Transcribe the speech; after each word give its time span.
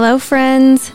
Hello, 0.00 0.16
friends. 0.16 0.92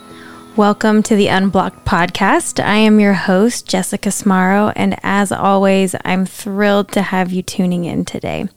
Welcome 0.55 1.03
to 1.03 1.17
the 1.17 1.27
Unblocked 1.27 1.83
podcast. 1.83 2.63
I 2.63 2.77
am 2.77 3.01
your 3.01 3.11
host, 3.11 3.67
Jessica 3.67 4.07
Smaro, 4.07 4.71
and 4.77 4.97
as 5.03 5.29
always, 5.29 5.93
I'm 6.05 6.25
thrilled 6.25 6.93
to 6.93 7.01
have 7.01 7.33
you 7.33 7.41
tuning 7.41 7.83
in 7.83 8.05
today. 8.05 8.47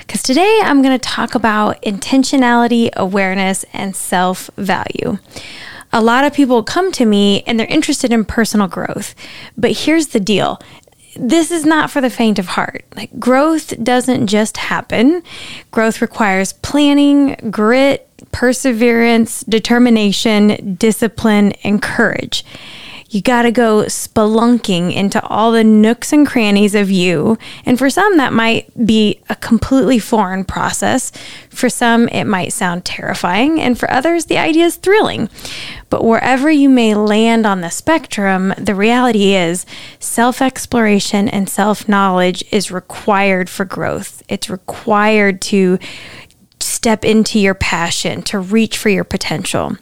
Because 0.00 0.22
today 0.22 0.60
I'm 0.62 0.82
going 0.82 0.92
to 0.94 1.08
talk 1.08 1.34
about 1.34 1.80
intentionality, 1.80 2.90
awareness, 2.94 3.64
and 3.72 3.96
self 3.96 4.50
value. 4.58 5.16
A 5.94 6.02
lot 6.02 6.24
of 6.24 6.34
people 6.34 6.62
come 6.62 6.92
to 6.92 7.06
me 7.06 7.42
and 7.46 7.58
they're 7.58 7.66
interested 7.68 8.12
in 8.12 8.26
personal 8.26 8.68
growth, 8.68 9.14
but 9.56 9.70
here's 9.70 10.08
the 10.08 10.20
deal 10.20 10.60
this 11.16 11.50
is 11.50 11.64
not 11.64 11.90
for 11.90 12.02
the 12.02 12.10
faint 12.10 12.38
of 12.38 12.48
heart. 12.48 12.84
Like 12.94 13.18
growth 13.18 13.82
doesn't 13.82 14.26
just 14.26 14.56
happen. 14.58 15.22
Growth 15.70 16.02
requires 16.02 16.52
planning, 16.52 17.36
grit, 17.50 18.03
perseverance, 18.32 19.42
determination, 19.44 20.74
discipline, 20.74 21.52
and 21.64 21.80
courage. 21.80 22.44
You 23.14 23.22
got 23.22 23.42
to 23.42 23.52
go 23.52 23.84
spelunking 23.84 24.92
into 24.92 25.24
all 25.28 25.52
the 25.52 25.62
nooks 25.62 26.12
and 26.12 26.26
crannies 26.26 26.74
of 26.74 26.90
you. 26.90 27.38
And 27.64 27.78
for 27.78 27.88
some, 27.88 28.16
that 28.16 28.32
might 28.32 28.68
be 28.84 29.20
a 29.28 29.36
completely 29.36 30.00
foreign 30.00 30.44
process. 30.44 31.12
For 31.48 31.68
some, 31.68 32.08
it 32.08 32.24
might 32.24 32.52
sound 32.52 32.84
terrifying. 32.84 33.60
And 33.60 33.78
for 33.78 33.88
others, 33.88 34.24
the 34.24 34.38
idea 34.38 34.64
is 34.64 34.74
thrilling. 34.74 35.28
But 35.90 36.02
wherever 36.02 36.50
you 36.50 36.68
may 36.68 36.96
land 36.96 37.46
on 37.46 37.60
the 37.60 37.70
spectrum, 37.70 38.52
the 38.58 38.74
reality 38.74 39.34
is 39.34 39.64
self 40.00 40.42
exploration 40.42 41.28
and 41.28 41.48
self 41.48 41.88
knowledge 41.88 42.44
is 42.50 42.72
required 42.72 43.48
for 43.48 43.64
growth. 43.64 44.24
It's 44.28 44.50
required 44.50 45.40
to 45.42 45.78
step 46.84 47.02
into 47.02 47.38
your 47.40 47.54
passion, 47.54 48.20
to 48.20 48.38
reach 48.38 48.76
for 48.76 48.90
your 48.90 49.04
potential. 49.04 49.74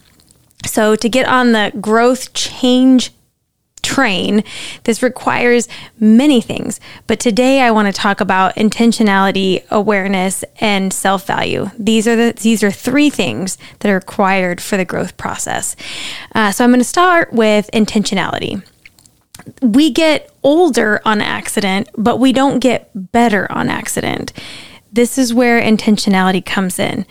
So, 0.64 0.94
to 0.94 1.08
get 1.08 1.26
on 1.26 1.50
the 1.50 1.72
growth 1.80 2.32
change 2.32 3.10
train, 3.82 4.44
this 4.84 5.02
requires 5.02 5.66
many 5.98 6.40
things. 6.40 6.78
But 7.08 7.18
today 7.18 7.60
I 7.60 7.72
want 7.72 7.92
to 7.92 7.92
talk 7.92 8.20
about 8.20 8.54
intentionality, 8.54 9.68
awareness, 9.68 10.44
and 10.60 10.92
self-value. 10.92 11.72
These 11.76 12.06
are 12.06 12.14
the 12.14 12.34
these 12.40 12.62
are 12.62 12.70
three 12.70 13.10
things 13.10 13.58
that 13.80 13.90
are 13.90 13.96
required 13.96 14.60
for 14.60 14.76
the 14.76 14.84
growth 14.84 15.16
process. 15.16 15.74
Uh, 16.36 16.52
so 16.52 16.62
I'm 16.62 16.70
going 16.70 16.78
to 16.78 16.84
start 16.84 17.32
with 17.32 17.68
intentionality. 17.72 18.64
We 19.60 19.90
get 19.90 20.30
older 20.44 21.02
on 21.04 21.20
accident, 21.20 21.88
but 21.98 22.20
we 22.20 22.32
don't 22.32 22.60
get 22.60 22.90
better 22.94 23.50
on 23.50 23.68
accident. 23.68 24.32
This 24.92 25.16
is 25.16 25.32
where 25.32 25.60
intentionality 25.60 26.44
comes 26.44 26.78
in. 26.78 27.06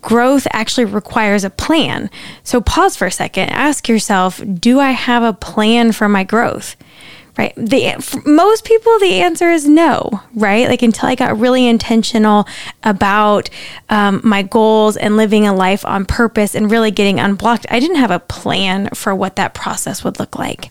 Growth 0.00 0.46
actually 0.52 0.84
requires 0.84 1.44
a 1.44 1.50
plan. 1.50 2.10
So 2.42 2.60
pause 2.60 2.96
for 2.96 3.06
a 3.06 3.12
second, 3.12 3.50
ask 3.50 3.88
yourself, 3.88 4.40
do 4.54 4.80
I 4.80 4.92
have 4.92 5.22
a 5.22 5.32
plan 5.32 5.92
for 5.92 6.08
my 6.08 6.24
growth? 6.24 6.76
Right. 7.36 7.54
The 7.54 8.22
most 8.24 8.64
people, 8.64 8.98
the 8.98 9.20
answer 9.20 9.50
is 9.50 9.68
no. 9.68 10.22
Right. 10.34 10.68
Like 10.68 10.80
until 10.80 11.10
I 11.10 11.14
got 11.16 11.38
really 11.38 11.66
intentional 11.66 12.46
about 12.82 13.50
um, 13.90 14.22
my 14.24 14.42
goals 14.42 14.96
and 14.96 15.18
living 15.18 15.46
a 15.46 15.54
life 15.54 15.84
on 15.84 16.06
purpose 16.06 16.54
and 16.54 16.70
really 16.70 16.90
getting 16.90 17.20
unblocked, 17.20 17.66
I 17.68 17.78
didn't 17.78 17.96
have 17.96 18.10
a 18.10 18.20
plan 18.20 18.88
for 18.94 19.14
what 19.14 19.36
that 19.36 19.52
process 19.52 20.02
would 20.02 20.18
look 20.18 20.38
like. 20.38 20.70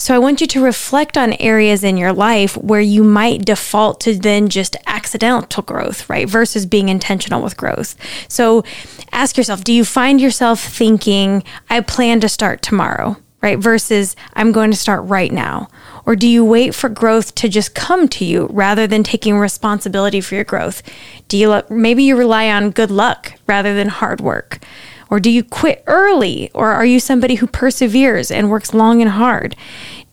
So 0.00 0.14
I 0.14 0.18
want 0.18 0.40
you 0.40 0.46
to 0.46 0.64
reflect 0.64 1.18
on 1.18 1.34
areas 1.34 1.84
in 1.84 1.98
your 1.98 2.14
life 2.14 2.56
where 2.56 2.80
you 2.80 3.04
might 3.04 3.44
default 3.44 4.00
to 4.00 4.14
then 4.14 4.48
just 4.48 4.74
accidental 4.86 5.62
growth, 5.62 6.08
right? 6.08 6.26
Versus 6.26 6.64
being 6.64 6.88
intentional 6.88 7.42
with 7.42 7.58
growth. 7.58 7.96
So 8.26 8.64
ask 9.12 9.36
yourself, 9.36 9.62
do 9.62 9.74
you 9.74 9.84
find 9.84 10.18
yourself 10.18 10.58
thinking, 10.58 11.44
I 11.68 11.82
plan 11.82 12.20
to 12.20 12.30
start 12.30 12.62
tomorrow? 12.62 13.18
right? 13.42 13.58
Versus 13.58 14.16
I'm 14.34 14.52
going 14.52 14.70
to 14.70 14.76
start 14.76 15.02
right 15.04 15.32
now? 15.32 15.68
Or 16.04 16.14
do 16.14 16.28
you 16.28 16.44
wait 16.44 16.74
for 16.74 16.90
growth 16.90 17.34
to 17.36 17.48
just 17.48 17.74
come 17.74 18.06
to 18.08 18.24
you 18.24 18.48
rather 18.50 18.86
than 18.86 19.02
taking 19.02 19.38
responsibility 19.38 20.20
for 20.20 20.34
your 20.34 20.44
growth? 20.44 20.82
Do 21.28 21.38
you 21.38 21.62
maybe 21.70 22.02
you 22.02 22.16
rely 22.16 22.50
on 22.50 22.70
good 22.70 22.90
luck 22.90 23.32
rather 23.46 23.74
than 23.74 23.88
hard 23.88 24.20
work? 24.20 24.58
Or 25.10 25.18
do 25.18 25.30
you 25.30 25.42
quit 25.42 25.82
early? 25.86 26.50
Or 26.54 26.70
are 26.70 26.86
you 26.86 27.00
somebody 27.00 27.34
who 27.34 27.46
perseveres 27.46 28.30
and 28.30 28.48
works 28.48 28.72
long 28.72 29.02
and 29.02 29.10
hard? 29.10 29.56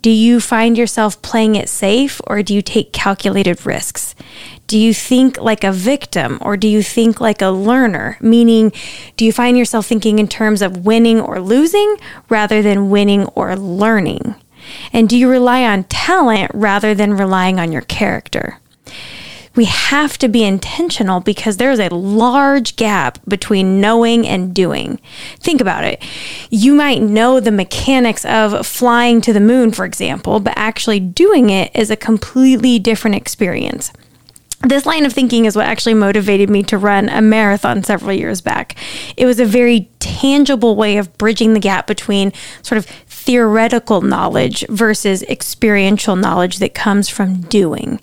Do 0.07 0.13
you 0.13 0.39
find 0.39 0.77
yourself 0.77 1.21
playing 1.21 1.55
it 1.55 1.67
safe 1.67 2.21
or 2.25 2.41
do 2.41 2.53
you 2.53 2.61
take 2.61 2.93
calculated 2.93 3.65
risks? 3.65 4.15
Do 4.65 4.79
you 4.79 4.93
think 4.93 5.37
like 5.37 5.65
a 5.65 5.73
victim 5.73 6.37
or 6.39 6.55
do 6.55 6.69
you 6.69 6.81
think 6.81 7.19
like 7.19 7.41
a 7.41 7.49
learner? 7.49 8.17
Meaning, 8.21 8.71
do 9.17 9.25
you 9.25 9.33
find 9.33 9.57
yourself 9.57 9.85
thinking 9.85 10.17
in 10.17 10.29
terms 10.29 10.61
of 10.61 10.85
winning 10.85 11.19
or 11.19 11.41
losing 11.41 11.97
rather 12.29 12.61
than 12.61 12.89
winning 12.89 13.25
or 13.35 13.57
learning? 13.57 14.35
And 14.93 15.09
do 15.09 15.17
you 15.17 15.29
rely 15.29 15.65
on 15.65 15.83
talent 15.83 16.51
rather 16.53 16.95
than 16.95 17.17
relying 17.17 17.59
on 17.59 17.73
your 17.73 17.81
character? 17.81 18.61
We 19.57 19.65
have 19.65 20.17
to 20.19 20.29
be 20.29 20.43
intentional 20.43 21.19
because 21.19 21.57
there's 21.57 21.79
a 21.79 21.89
large 21.89 22.75
gap 22.75 23.19
between 23.27 23.81
knowing 23.81 24.25
and 24.25 24.53
doing. 24.53 24.99
Think 25.39 25.59
about 25.59 25.83
it. 25.83 26.01
You 26.49 26.73
might 26.73 27.01
know 27.01 27.39
the 27.39 27.51
mechanics 27.51 28.23
of 28.23 28.65
flying 28.65 29.19
to 29.21 29.33
the 29.33 29.39
moon, 29.39 29.71
for 29.71 29.83
example, 29.83 30.39
but 30.39 30.53
actually 30.55 30.99
doing 30.99 31.49
it 31.49 31.71
is 31.75 31.89
a 31.89 31.97
completely 31.97 32.77
different 32.77 33.15
experience. 33.17 33.91
This 34.61 34.85
line 34.87 35.05
of 35.05 35.13
thinking 35.13 35.45
is 35.45 35.55
what 35.55 35.67
actually 35.67 35.93
motivated 35.93 36.49
me 36.49 36.63
to 36.63 36.77
run 36.77 37.09
a 37.09 37.21
marathon 37.21 37.83
several 37.83 38.13
years 38.13 38.41
back. 38.41 38.75
It 39.15 39.25
was 39.25 39.39
a 39.39 39.45
very 39.45 39.89
tangible 39.99 40.75
way 40.75 40.97
of 40.97 41.15
bridging 41.17 41.53
the 41.53 41.59
gap 41.59 41.85
between 41.85 42.33
sort 42.63 42.77
of 42.77 42.87
theoretical 43.27 43.99
knowledge 43.99 44.65
versus 44.69 45.21
experiential 45.23 46.15
knowledge 46.15 46.59
that 46.59 46.73
comes 46.73 47.09
from 47.09 47.41
doing. 47.41 47.99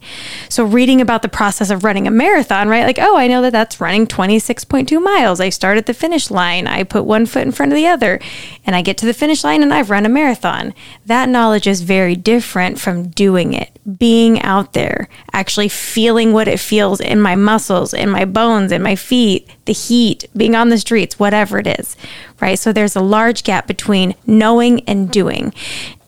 So, 0.51 0.65
reading 0.65 1.01
about 1.01 1.23
the 1.23 1.31
process 1.31 1.71
of 1.71 1.83
running 1.83 2.07
a 2.07 2.11
marathon, 2.11 2.69
right? 2.69 2.85
Like, 2.85 2.99
oh, 3.01 3.17
I 3.17 3.27
know 3.27 3.41
that 3.41 3.53
that's 3.53 3.81
running 3.81 4.07
26.2 4.07 5.03
miles. 5.03 5.41
I 5.41 5.49
start 5.49 5.79
at 5.79 5.87
the 5.87 5.95
finish 5.95 6.31
line, 6.31 6.67
I 6.67 6.83
put 6.83 7.07
one 7.07 7.25
foot 7.25 7.47
in 7.47 7.53
front 7.53 7.73
of 7.73 7.77
the 7.77 7.87
other, 7.87 8.21
and 8.67 8.77
I 8.77 8.83
get 8.83 8.99
to 8.99 9.07
the 9.07 9.15
finish 9.15 9.43
line 9.43 9.63
and 9.63 9.73
I've 9.73 9.89
run 9.89 10.05
a 10.05 10.11
marathon. 10.11 10.75
That 11.07 11.31
knowledge 11.31 11.67
is 11.67 11.81
very 11.81 12.17
different 12.17 12.79
from 12.79 13.09
doing 13.09 13.55
it, 13.55 13.79
being 13.97 14.43
out 14.43 14.75
there, 14.75 15.09
actually 15.33 15.71
feeling 15.71 16.35
what 16.35 16.49
it 16.49 16.61
feels 16.61 17.01
in 17.01 17.19
my 17.19 17.35
muscles, 17.35 17.95
in 17.95 18.11
my 18.11 18.27
bones, 18.27 18.73
in 18.73 18.83
my 18.83 18.95
feet, 18.95 19.49
the 19.65 19.73
heat, 19.73 20.27
being 20.37 20.55
on 20.55 20.69
the 20.69 20.77
streets, 20.77 21.19
whatever 21.19 21.59
it 21.59 21.79
is, 21.81 21.97
right? 22.45 22.59
So 22.59 22.75
there's 22.75 22.95
a 22.95 23.01
large 23.01 23.43
gap 23.43 23.67
between 23.67 24.15
knowing 24.27 24.81
and 24.87 25.11
doing. 25.11 25.55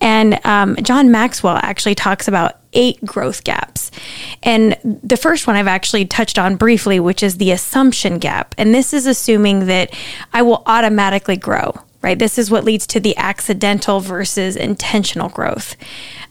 And 0.03 0.39
um, 0.45 0.77
John 0.83 1.11
Maxwell 1.11 1.57
actually 1.63 1.95
talks 1.95 2.29
about 2.29 2.59
eight 2.75 3.03
growth 3.07 3.43
gaps. 3.43 3.91
And 4.43 4.77
the 4.85 5.17
first 5.17 5.47
one 5.47 5.57
I've 5.57 5.67
actually 5.67 6.05
touched 6.05 6.39
on 6.39 6.57
briefly, 6.57 7.01
which 7.01 7.23
is 7.23 7.39
the 7.39 7.53
assumption 7.53 8.19
gap. 8.19 8.55
And 8.59 8.75
this 8.75 8.93
is 8.93 9.07
assuming 9.07 9.65
that 9.67 9.95
I 10.35 10.43
will 10.43 10.63
automatically 10.67 11.39
grow, 11.39 11.81
right? 12.07 12.21
This 12.21 12.39
is 12.39 12.53
what 12.53 12.63
leads 12.63 12.87
to 12.87 13.01
the 13.01 13.17
accidental 13.17 13.99
versus 13.99 14.55
intentional 14.55 15.29
growth. 15.29 15.75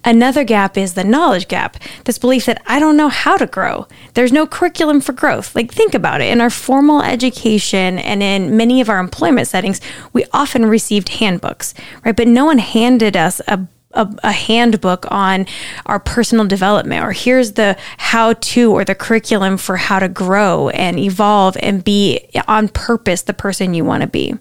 Another 0.06 0.46
gap 0.46 0.78
is 0.78 0.94
the 0.94 1.04
knowledge 1.04 1.50
gap, 1.50 1.76
this 2.06 2.18
belief 2.18 2.46
that 2.46 2.64
I 2.66 2.80
don't 2.80 2.96
know 2.96 3.10
how 3.10 3.36
to 3.36 3.46
grow. 3.46 3.86
There's 4.14 4.32
no 4.32 4.48
curriculum 4.48 5.02
for 5.02 5.12
growth. 5.12 5.54
Like, 5.54 5.74
think 5.74 5.94
about 5.94 6.22
it. 6.22 6.32
In 6.32 6.40
our 6.40 6.50
formal 6.50 7.02
education 7.02 8.00
and 8.00 8.24
in 8.24 8.56
many 8.56 8.80
of 8.80 8.88
our 8.88 9.00
employment 9.00 9.50
settings, 9.50 9.82
we 10.14 10.24
often 10.32 10.66
received 10.66 11.10
handbooks, 11.10 11.74
right? 12.06 12.16
But 12.16 12.30
no 12.30 12.46
one 12.46 12.60
handed 12.60 13.18
us 13.18 13.42
a 13.46 13.68
a, 13.96 14.10
a, 14.24 14.32
handbook 14.32 15.06
on 15.10 15.46
our 15.86 16.00
personal 16.00 16.46
development, 16.46 17.04
or 17.04 17.12
here's 17.12 17.54
the 17.54 17.78
how 17.98 18.34
to 18.34 18.72
or 18.72 18.84
the 18.84 18.96
curriculum 18.96 19.58
for 19.58 19.78
how 19.78 20.00
to 20.00 20.08
grow 20.08 20.70
and 20.70 21.00
evolve 21.00 21.58
and 21.62 21.84
be 21.84 22.20
on 22.48 22.68
purpose 22.70 23.24
the 23.24 23.34
person 23.34 23.74
you 23.74 23.86
want 23.86 24.02
to 24.02 24.08
be. 24.08 24.36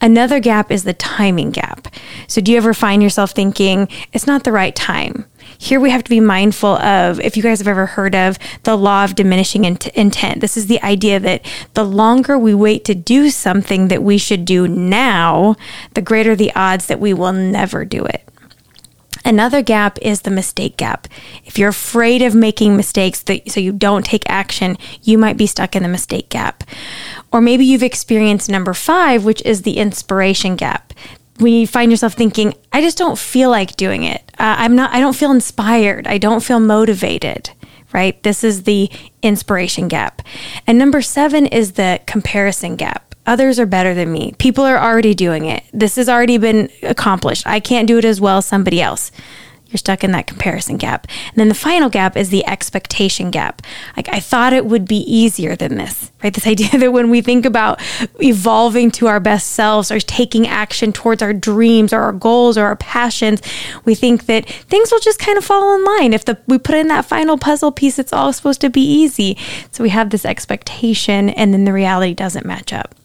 Another 0.00 0.40
gap 0.40 0.70
is 0.70 0.84
the 0.84 0.94
timing 0.94 1.50
gap. 1.50 1.88
So, 2.26 2.40
do 2.40 2.52
you 2.52 2.56
ever 2.56 2.74
find 2.74 3.02
yourself 3.02 3.32
thinking, 3.32 3.88
it's 4.12 4.26
not 4.26 4.44
the 4.44 4.52
right 4.52 4.74
time? 4.74 5.26
Here 5.58 5.78
we 5.78 5.90
have 5.90 6.04
to 6.04 6.10
be 6.10 6.20
mindful 6.20 6.76
of, 6.76 7.20
if 7.20 7.36
you 7.36 7.42
guys 7.42 7.58
have 7.58 7.68
ever 7.68 7.84
heard 7.84 8.14
of 8.14 8.38
the 8.62 8.76
law 8.76 9.04
of 9.04 9.14
diminishing 9.14 9.64
intent, 9.64 10.40
this 10.40 10.56
is 10.56 10.68
the 10.68 10.82
idea 10.82 11.20
that 11.20 11.44
the 11.74 11.84
longer 11.84 12.38
we 12.38 12.54
wait 12.54 12.84
to 12.86 12.94
do 12.94 13.28
something 13.28 13.88
that 13.88 14.02
we 14.02 14.16
should 14.16 14.46
do 14.46 14.66
now, 14.66 15.56
the 15.92 16.00
greater 16.00 16.34
the 16.34 16.50
odds 16.54 16.86
that 16.86 16.98
we 16.98 17.12
will 17.12 17.32
never 17.32 17.84
do 17.84 18.04
it. 18.04 18.26
Another 19.24 19.62
gap 19.62 19.98
is 20.00 20.22
the 20.22 20.30
mistake 20.30 20.76
gap. 20.76 21.06
If 21.44 21.58
you're 21.58 21.68
afraid 21.68 22.22
of 22.22 22.34
making 22.34 22.76
mistakes 22.76 23.22
that, 23.24 23.50
so 23.50 23.60
you 23.60 23.72
don't 23.72 24.04
take 24.04 24.28
action, 24.28 24.78
you 25.02 25.18
might 25.18 25.36
be 25.36 25.46
stuck 25.46 25.76
in 25.76 25.82
the 25.82 25.88
mistake 25.88 26.28
gap. 26.28 26.64
Or 27.32 27.40
maybe 27.40 27.64
you've 27.64 27.82
experienced 27.82 28.48
number 28.48 28.74
five, 28.74 29.24
which 29.24 29.42
is 29.42 29.62
the 29.62 29.78
inspiration 29.78 30.56
gap. 30.56 30.92
When 31.38 31.52
you 31.52 31.66
find 31.66 31.90
yourself 31.90 32.14
thinking, 32.14 32.54
I 32.72 32.80
just 32.80 32.98
don't 32.98 33.18
feel 33.18 33.50
like 33.50 33.76
doing 33.76 34.04
it. 34.04 34.22
Uh, 34.38 34.56
I'm 34.58 34.76
not, 34.76 34.92
I 34.92 35.00
don't 35.00 35.16
feel 35.16 35.30
inspired. 35.30 36.06
I 36.06 36.18
don't 36.18 36.42
feel 36.42 36.60
motivated, 36.60 37.50
right? 37.92 38.22
This 38.22 38.44
is 38.44 38.64
the 38.64 38.90
inspiration 39.22 39.88
gap. 39.88 40.22
And 40.66 40.78
number 40.78 41.00
seven 41.00 41.46
is 41.46 41.72
the 41.72 42.00
comparison 42.06 42.76
gap 42.76 43.09
Others 43.26 43.60
are 43.60 43.66
better 43.66 43.94
than 43.94 44.10
me. 44.10 44.34
People 44.38 44.64
are 44.64 44.78
already 44.78 45.14
doing 45.14 45.44
it. 45.44 45.62
This 45.72 45.96
has 45.96 46.08
already 46.08 46.38
been 46.38 46.70
accomplished. 46.82 47.46
I 47.46 47.60
can't 47.60 47.86
do 47.86 47.98
it 47.98 48.04
as 48.04 48.20
well 48.20 48.38
as 48.38 48.46
somebody 48.46 48.80
else. 48.80 49.12
You're 49.70 49.78
stuck 49.78 50.02
in 50.02 50.10
that 50.12 50.26
comparison 50.26 50.78
gap. 50.78 51.06
And 51.28 51.36
then 51.36 51.48
the 51.48 51.54
final 51.54 51.88
gap 51.88 52.16
is 52.16 52.30
the 52.30 52.44
expectation 52.44 53.30
gap. 53.30 53.62
Like, 53.96 54.08
I 54.08 54.18
thought 54.18 54.52
it 54.52 54.66
would 54.66 54.88
be 54.88 54.96
easier 54.96 55.54
than 55.54 55.76
this, 55.76 56.10
right? 56.24 56.34
This 56.34 56.46
idea 56.48 56.70
that 56.70 56.92
when 56.92 57.08
we 57.08 57.20
think 57.20 57.46
about 57.46 57.80
evolving 58.20 58.90
to 58.92 59.06
our 59.06 59.20
best 59.20 59.52
selves 59.52 59.92
or 59.92 60.00
taking 60.00 60.48
action 60.48 60.92
towards 60.92 61.22
our 61.22 61.32
dreams 61.32 61.92
or 61.92 62.00
our 62.00 62.12
goals 62.12 62.58
or 62.58 62.64
our 62.64 62.76
passions, 62.76 63.42
we 63.84 63.94
think 63.94 64.26
that 64.26 64.48
things 64.48 64.90
will 64.90 64.98
just 64.98 65.20
kind 65.20 65.38
of 65.38 65.44
fall 65.44 65.76
in 65.76 65.84
line. 65.84 66.12
If 66.12 66.24
the, 66.24 66.36
we 66.48 66.58
put 66.58 66.74
in 66.74 66.88
that 66.88 67.04
final 67.04 67.38
puzzle 67.38 67.70
piece, 67.70 68.00
it's 68.00 68.12
all 68.12 68.32
supposed 68.32 68.60
to 68.62 68.70
be 68.70 68.82
easy. 68.82 69.38
So 69.70 69.84
we 69.84 69.90
have 69.90 70.10
this 70.10 70.24
expectation, 70.24 71.30
and 71.30 71.54
then 71.54 71.64
the 71.64 71.72
reality 71.72 72.14
doesn't 72.14 72.44
match 72.44 72.72
up. 72.72 72.96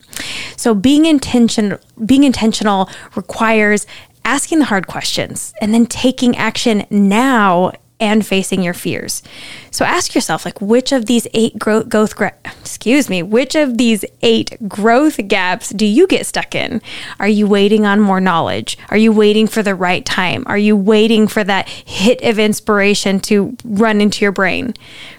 So 0.58 0.74
being 0.74 1.06
intention 1.06 1.78
being 2.06 2.24
intentional 2.24 2.90
requires 3.16 3.88
asking 4.24 4.60
the 4.60 4.66
hard 4.66 4.88
questions 4.88 5.54
and 5.62 5.74
then 5.74 5.86
taking 5.86 6.36
action 6.36 6.86
now 6.90 7.72
and 8.00 8.26
facing 8.26 8.62
your 8.62 8.74
fears. 8.74 9.24
So 9.72 9.86
ask 9.86 10.16
yourself 10.16 10.44
like 10.44 10.60
which 10.60 10.92
of 10.92 11.06
these 11.06 11.28
eight 11.34 11.58
growth, 11.58 11.90
growth 11.90 12.14
excuse 12.60 13.10
me, 13.10 13.24
which 13.24 13.56
of 13.56 13.78
these 13.78 14.04
eight 14.22 14.58
growth 14.68 15.28
gaps 15.28 15.70
do 15.70 15.86
you 15.86 16.08
get 16.08 16.26
stuck 16.26 16.56
in? 16.56 16.82
Are 17.20 17.28
you 17.28 17.48
waiting 17.48 17.86
on 17.86 18.02
more 18.02 18.20
knowledge? 18.20 18.78
Are 18.90 18.98
you 18.98 19.12
waiting 19.12 19.48
for 19.48 19.64
the 19.64 19.76
right 19.76 20.06
time? 20.06 20.44
Are 20.48 20.58
you 20.58 20.76
waiting 20.76 21.28
for 21.28 21.44
that 21.44 21.70
hit 21.70 22.22
of 22.22 22.38
inspiration 22.38 23.20
to 23.22 23.56
run 23.64 24.02
into 24.02 24.26
your 24.26 24.34
brain, 24.34 24.74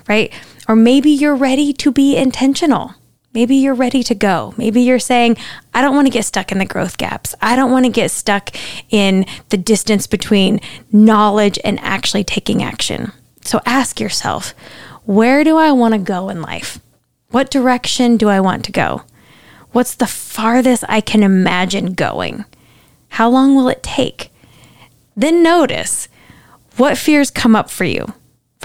right? 0.09 0.32
Or 0.69 0.76
maybe 0.76 1.11
you're 1.11 1.37
ready 1.37 1.73
to 1.75 1.91
be 1.91 2.17
intentional. 2.17 2.94
Maybe 3.37 3.56
you're 3.56 3.75
ready 3.75 4.03
to 4.05 4.15
go. 4.15 4.55
Maybe 4.56 4.81
you're 4.81 4.99
saying, 4.99 5.37
I 5.75 5.83
don't 5.83 5.94
want 5.94 6.06
to 6.06 6.11
get 6.11 6.25
stuck 6.25 6.53
in 6.53 6.56
the 6.56 6.65
growth 6.65 6.97
gaps. 6.97 7.35
I 7.43 7.55
don't 7.55 7.71
want 7.71 7.85
to 7.85 7.93
get 7.93 8.11
stuck 8.11 8.49
in 8.88 9.27
the 9.50 9.59
distance 9.59 10.06
between 10.06 10.59
knowledge 10.91 11.59
and 11.62 11.79
actually 11.81 12.25
taking 12.25 12.62
action. 12.62 13.12
So 13.43 13.61
ask 13.67 14.00
yourself, 14.00 14.55
where 15.05 15.44
do 15.44 15.59
I 15.59 15.71
want 15.73 15.93
to 15.93 15.99
go 15.99 16.31
in 16.31 16.41
life? 16.41 16.79
What 17.31 17.50
direction 17.50 18.17
do 18.17 18.31
I 18.31 18.41
want 18.41 18.65
to 18.65 18.73
go? 18.73 19.03
What's 19.73 19.94
the 19.94 20.06
farthest 20.06 20.85
I 20.88 21.03
can 21.03 21.23
imagine 21.23 21.93
going? 21.93 22.47
How 23.11 23.29
long 23.29 23.55
will 23.55 23.69
it 23.69 23.83
take? 23.83 24.33
Then 25.15 25.43
notice 25.43 26.09
what 26.79 26.97
fears 26.97 27.31
come 27.31 27.55
up 27.55 27.69
for 27.69 27.85
you, 27.85 28.15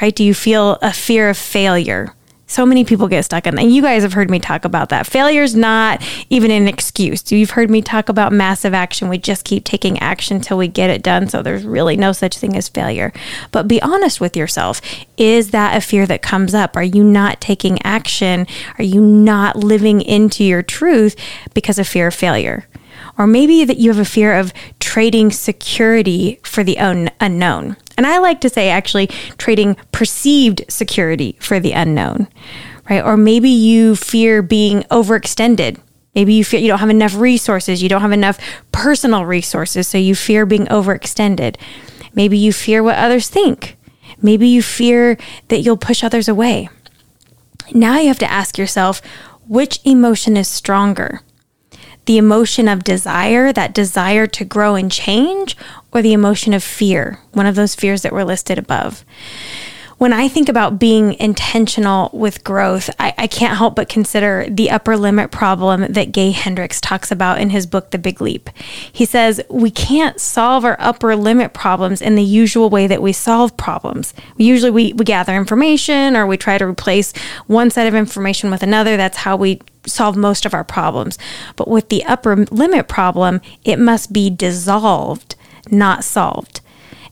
right? 0.01 0.15
Do 0.15 0.23
you 0.23 0.33
feel 0.33 0.77
a 0.81 0.93
fear 0.93 1.29
of 1.29 1.37
failure? 1.37 2.15
So 2.51 2.65
many 2.65 2.83
people 2.83 3.07
get 3.07 3.23
stuck 3.23 3.47
in, 3.47 3.57
and 3.57 3.73
you 3.73 3.81
guys 3.81 4.03
have 4.03 4.11
heard 4.11 4.29
me 4.29 4.37
talk 4.37 4.65
about 4.65 4.89
that. 4.89 5.07
Failure 5.07 5.41
is 5.41 5.55
not 5.55 6.05
even 6.29 6.51
an 6.51 6.67
excuse. 6.67 7.31
You've 7.31 7.51
heard 7.51 7.71
me 7.71 7.81
talk 7.81 8.09
about 8.09 8.33
massive 8.33 8.73
action. 8.73 9.07
We 9.07 9.19
just 9.19 9.45
keep 9.45 9.63
taking 9.63 9.97
action 9.99 10.35
until 10.35 10.57
we 10.57 10.67
get 10.67 10.89
it 10.89 11.01
done. 11.01 11.29
So 11.29 11.41
there's 11.41 11.63
really 11.63 11.95
no 11.95 12.11
such 12.11 12.37
thing 12.37 12.57
as 12.57 12.67
failure. 12.67 13.13
But 13.51 13.69
be 13.69 13.81
honest 13.81 14.19
with 14.19 14.35
yourself. 14.35 14.81
Is 15.15 15.51
that 15.51 15.77
a 15.77 15.79
fear 15.79 16.05
that 16.07 16.21
comes 16.21 16.53
up? 16.53 16.75
Are 16.75 16.83
you 16.83 17.05
not 17.05 17.39
taking 17.39 17.81
action? 17.83 18.45
Are 18.77 18.83
you 18.83 18.99
not 18.99 19.55
living 19.55 20.01
into 20.01 20.43
your 20.43 20.61
truth 20.61 21.15
because 21.53 21.79
of 21.79 21.87
fear 21.87 22.07
of 22.07 22.13
failure? 22.13 22.67
Or 23.17 23.27
maybe 23.27 23.63
that 23.63 23.77
you 23.77 23.89
have 23.91 23.99
a 23.99 24.03
fear 24.03 24.37
of 24.37 24.51
trading 24.81 25.31
security 25.31 26.41
for 26.43 26.65
the 26.65 26.77
un- 26.79 27.11
unknown. 27.21 27.77
And 28.01 28.07
I 28.07 28.17
like 28.17 28.41
to 28.41 28.49
say 28.49 28.69
actually 28.69 29.05
trading 29.37 29.75
perceived 29.91 30.65
security 30.67 31.37
for 31.39 31.59
the 31.59 31.73
unknown, 31.73 32.27
right? 32.89 33.05
Or 33.05 33.15
maybe 33.15 33.51
you 33.51 33.95
fear 33.95 34.41
being 34.41 34.81
overextended. 34.89 35.79
Maybe 36.15 36.33
you 36.33 36.43
fear 36.43 36.59
you 36.59 36.67
don't 36.69 36.79
have 36.79 36.89
enough 36.89 37.13
resources, 37.13 37.83
you 37.83 37.89
don't 37.89 38.01
have 38.01 38.11
enough 38.11 38.39
personal 38.71 39.27
resources, 39.27 39.87
so 39.87 39.99
you 39.99 40.15
fear 40.15 40.47
being 40.47 40.65
overextended. 40.65 41.57
Maybe 42.15 42.39
you 42.39 42.51
fear 42.51 42.81
what 42.81 42.95
others 42.95 43.29
think. 43.29 43.77
Maybe 44.19 44.47
you 44.47 44.63
fear 44.63 45.15
that 45.49 45.59
you'll 45.59 45.77
push 45.77 46.03
others 46.03 46.27
away. 46.27 46.69
Now 47.71 47.99
you 47.99 48.07
have 48.07 48.17
to 48.17 48.31
ask 48.31 48.57
yourself 48.57 49.03
which 49.47 49.79
emotion 49.85 50.37
is 50.37 50.47
stronger? 50.47 51.21
The 52.11 52.17
emotion 52.17 52.67
of 52.67 52.83
desire, 52.83 53.53
that 53.53 53.73
desire 53.73 54.27
to 54.27 54.43
grow 54.43 54.75
and 54.75 54.91
change, 54.91 55.55
or 55.93 56.01
the 56.01 56.11
emotion 56.11 56.53
of 56.53 56.61
fear, 56.61 57.19
one 57.31 57.45
of 57.45 57.55
those 57.55 57.73
fears 57.73 58.01
that 58.01 58.11
were 58.11 58.25
listed 58.25 58.59
above. 58.59 59.05
When 59.97 60.11
I 60.11 60.27
think 60.27 60.49
about 60.49 60.77
being 60.77 61.13
intentional 61.13 62.09
with 62.11 62.43
growth, 62.43 62.89
I, 62.99 63.13
I, 63.17 63.27
can't 63.27 63.57
help 63.57 63.77
but 63.77 63.87
consider 63.87 64.45
the 64.49 64.71
upper 64.71 64.97
limit 64.97 65.31
problem 65.31 65.89
that 65.93 66.11
Gay 66.11 66.31
Hendricks 66.31 66.81
talks 66.81 67.11
about 67.11 67.39
in 67.39 67.51
his 67.51 67.65
book, 67.65 67.91
The 67.91 67.97
Big 67.97 68.19
Leap. 68.19 68.49
He 68.91 69.05
says, 69.05 69.39
We 69.49 69.71
can't 69.71 70.19
solve 70.19 70.65
our 70.65 70.75
upper 70.79 71.15
limit 71.15 71.53
problems 71.53 72.01
in 72.01 72.15
the 72.15 72.23
usual 72.23 72.69
way 72.69 72.87
that 72.87 73.01
we 73.01 73.13
solve 73.13 73.55
problems. 73.55 74.13
Usually 74.35 74.71
we, 74.71 74.91
we 74.91 75.05
gather 75.05 75.33
information 75.33 76.17
or 76.17 76.27
we 76.27 76.35
try 76.35 76.57
to 76.57 76.65
replace 76.65 77.13
one 77.47 77.69
set 77.69 77.87
of 77.87 77.95
information 77.95 78.51
with 78.51 78.63
another. 78.63 78.97
That's 78.97 79.17
how 79.17 79.37
we 79.37 79.61
solve 79.85 80.15
most 80.15 80.45
of 80.45 80.53
our 80.53 80.63
problems. 80.63 81.17
But 81.55 81.67
with 81.67 81.89
the 81.89 82.03
upper 82.05 82.35
limit 82.35 82.87
problem, 82.87 83.41
it 83.63 83.79
must 83.79 84.13
be 84.13 84.29
dissolved, 84.29 85.35
not 85.69 86.03
solved. 86.03 86.61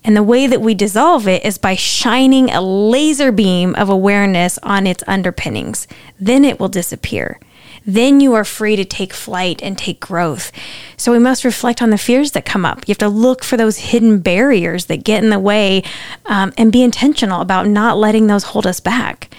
And 0.03 0.15
the 0.15 0.23
way 0.23 0.47
that 0.47 0.61
we 0.61 0.73
dissolve 0.75 1.27
it 1.27 1.43
is 1.43 1.57
by 1.57 1.75
shining 1.75 2.49
a 2.49 2.61
laser 2.61 3.31
beam 3.31 3.75
of 3.75 3.89
awareness 3.89 4.57
on 4.63 4.87
its 4.87 5.03
underpinnings. 5.07 5.87
Then 6.19 6.45
it 6.45 6.59
will 6.59 6.69
disappear. 6.69 7.39
Then 7.85 8.19
you 8.19 8.33
are 8.33 8.43
free 8.43 8.75
to 8.75 8.85
take 8.85 9.13
flight 9.13 9.61
and 9.63 9.77
take 9.77 9.99
growth. 9.99 10.51
So 10.97 11.11
we 11.11 11.19
must 11.19 11.43
reflect 11.43 11.81
on 11.81 11.89
the 11.89 11.97
fears 11.97 12.31
that 12.31 12.45
come 12.45 12.65
up. 12.65 12.87
You 12.87 12.91
have 12.91 12.99
to 12.99 13.09
look 13.09 13.43
for 13.43 13.57
those 13.57 13.77
hidden 13.77 14.19
barriers 14.19 14.85
that 14.85 15.03
get 15.03 15.23
in 15.23 15.29
the 15.29 15.39
way 15.39 15.83
um, 16.25 16.53
and 16.57 16.71
be 16.71 16.83
intentional 16.83 17.41
about 17.41 17.67
not 17.67 17.97
letting 17.97 18.27
those 18.27 18.43
hold 18.43 18.67
us 18.67 18.79
back. 18.79 19.33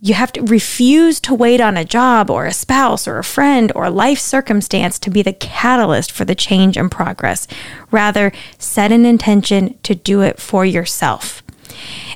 You 0.00 0.14
have 0.14 0.32
to 0.34 0.42
refuse 0.42 1.18
to 1.20 1.34
wait 1.34 1.60
on 1.60 1.76
a 1.76 1.84
job 1.84 2.30
or 2.30 2.46
a 2.46 2.52
spouse 2.52 3.08
or 3.08 3.18
a 3.18 3.24
friend 3.24 3.72
or 3.74 3.86
a 3.86 3.90
life 3.90 4.20
circumstance 4.20 4.96
to 5.00 5.10
be 5.10 5.22
the 5.22 5.32
catalyst 5.32 6.12
for 6.12 6.24
the 6.24 6.36
change 6.36 6.76
and 6.76 6.88
progress. 6.88 7.48
Rather, 7.90 8.30
set 8.58 8.92
an 8.92 9.04
intention 9.04 9.76
to 9.82 9.96
do 9.96 10.20
it 10.22 10.38
for 10.38 10.64
yourself. 10.64 11.42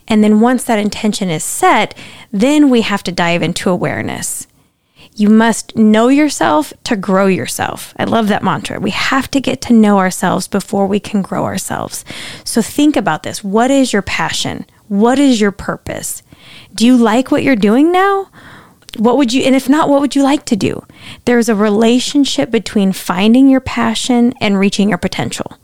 And 0.07 0.23
then 0.23 0.41
once 0.41 0.63
that 0.65 0.79
intention 0.79 1.29
is 1.29 1.43
set, 1.43 1.97
then 2.31 2.71
we 2.71 2.83
have 2.83 3.03
to 3.03 3.13
dive 3.13 3.43
into 3.43 3.69
awareness. 3.69 4.47
You 5.15 5.29
must 5.29 5.77
know 5.77 6.09
yourself 6.09 6.73
to 6.85 6.97
grow 6.97 7.27
yourself. 7.27 7.95
I 7.99 8.05
love 8.05 8.29
that 8.29 8.45
mantra. 8.45 8.81
We 8.81 8.91
have 8.91 9.31
to 9.33 9.41
get 9.41 9.61
to 9.63 9.75
know 9.75 9.99
ourselves 9.99 10.47
before 10.47 10.87
we 10.87 11.01
can 11.01 11.21
grow 11.21 11.45
ourselves. 11.45 12.05
So 12.45 12.63
think 12.63 12.97
about 12.97 13.25
this. 13.25 13.43
What 13.43 13.71
is 13.71 13.93
your 13.93 14.03
passion? 14.03 14.67
What 14.89 15.19
is 15.19 15.41
your 15.41 15.53
purpose? 15.53 16.23
Do 16.75 16.87
you 16.87 16.97
like 16.97 17.31
what 17.31 17.43
you're 17.43 17.57
doing 17.57 17.93
now? 17.93 18.29
What 18.99 19.17
would 19.17 19.33
you, 19.33 19.43
and 19.45 19.55
if 19.55 19.69
not, 19.69 19.89
what 19.89 20.01
would 20.01 20.15
you 20.15 20.23
like 20.23 20.45
to 20.47 20.57
do? 20.57 20.85
There's 21.25 21.49
a 21.49 21.55
relationship 21.55 22.51
between 22.51 22.93
finding 22.93 23.49
your 23.49 23.61
passion 23.61 24.35
and 24.41 24.59
reaching 24.59 24.89
your 24.91 24.99
potential. 24.99 25.57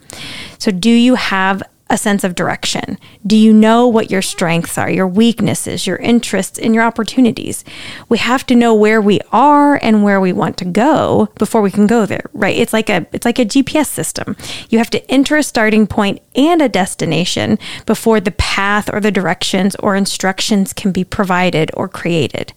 So, 0.58 0.70
do 0.70 0.90
you 0.90 1.14
have 1.16 1.62
a 1.90 1.98
sense 1.98 2.24
of 2.24 2.34
direction? 2.34 2.98
Do 3.26 3.36
you 3.36 3.52
know 3.52 3.86
what 3.86 4.10
your 4.10 4.22
strengths 4.22 4.76
are, 4.78 4.90
your 4.90 5.06
weaknesses, 5.06 5.86
your 5.86 5.96
interests, 5.96 6.58
and 6.58 6.74
your 6.74 6.84
opportunities? 6.84 7.64
We 8.08 8.18
have 8.18 8.44
to 8.46 8.54
know 8.54 8.74
where 8.74 9.00
we 9.00 9.20
are 9.32 9.78
and 9.82 10.02
where 10.02 10.20
we 10.20 10.32
want 10.32 10.56
to 10.58 10.64
go 10.64 11.28
before 11.36 11.62
we 11.62 11.70
can 11.70 11.86
go 11.86 12.06
there, 12.06 12.24
right? 12.32 12.56
It's 12.56 12.72
like 12.72 12.90
a 12.90 13.06
it's 13.12 13.24
like 13.24 13.38
a 13.38 13.44
GPS 13.44 13.86
system. 13.86 14.36
You 14.68 14.78
have 14.78 14.90
to 14.90 15.10
enter 15.10 15.36
a 15.36 15.42
starting 15.42 15.86
point 15.86 16.20
and 16.34 16.60
a 16.60 16.68
destination 16.68 17.58
before 17.86 18.20
the 18.20 18.32
path 18.32 18.90
or 18.92 19.00
the 19.00 19.10
directions 19.10 19.74
or 19.76 19.96
instructions 19.96 20.72
can 20.72 20.92
be 20.92 21.04
provided 21.04 21.70
or 21.74 21.88
created. 21.88 22.52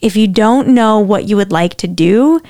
If 0.00 0.16
you 0.16 0.26
don't 0.26 0.68
know 0.68 0.98
what 0.98 1.28
you 1.28 1.36
would 1.36 1.52
like 1.52 1.76
to 1.76 1.88
do, 1.88 2.40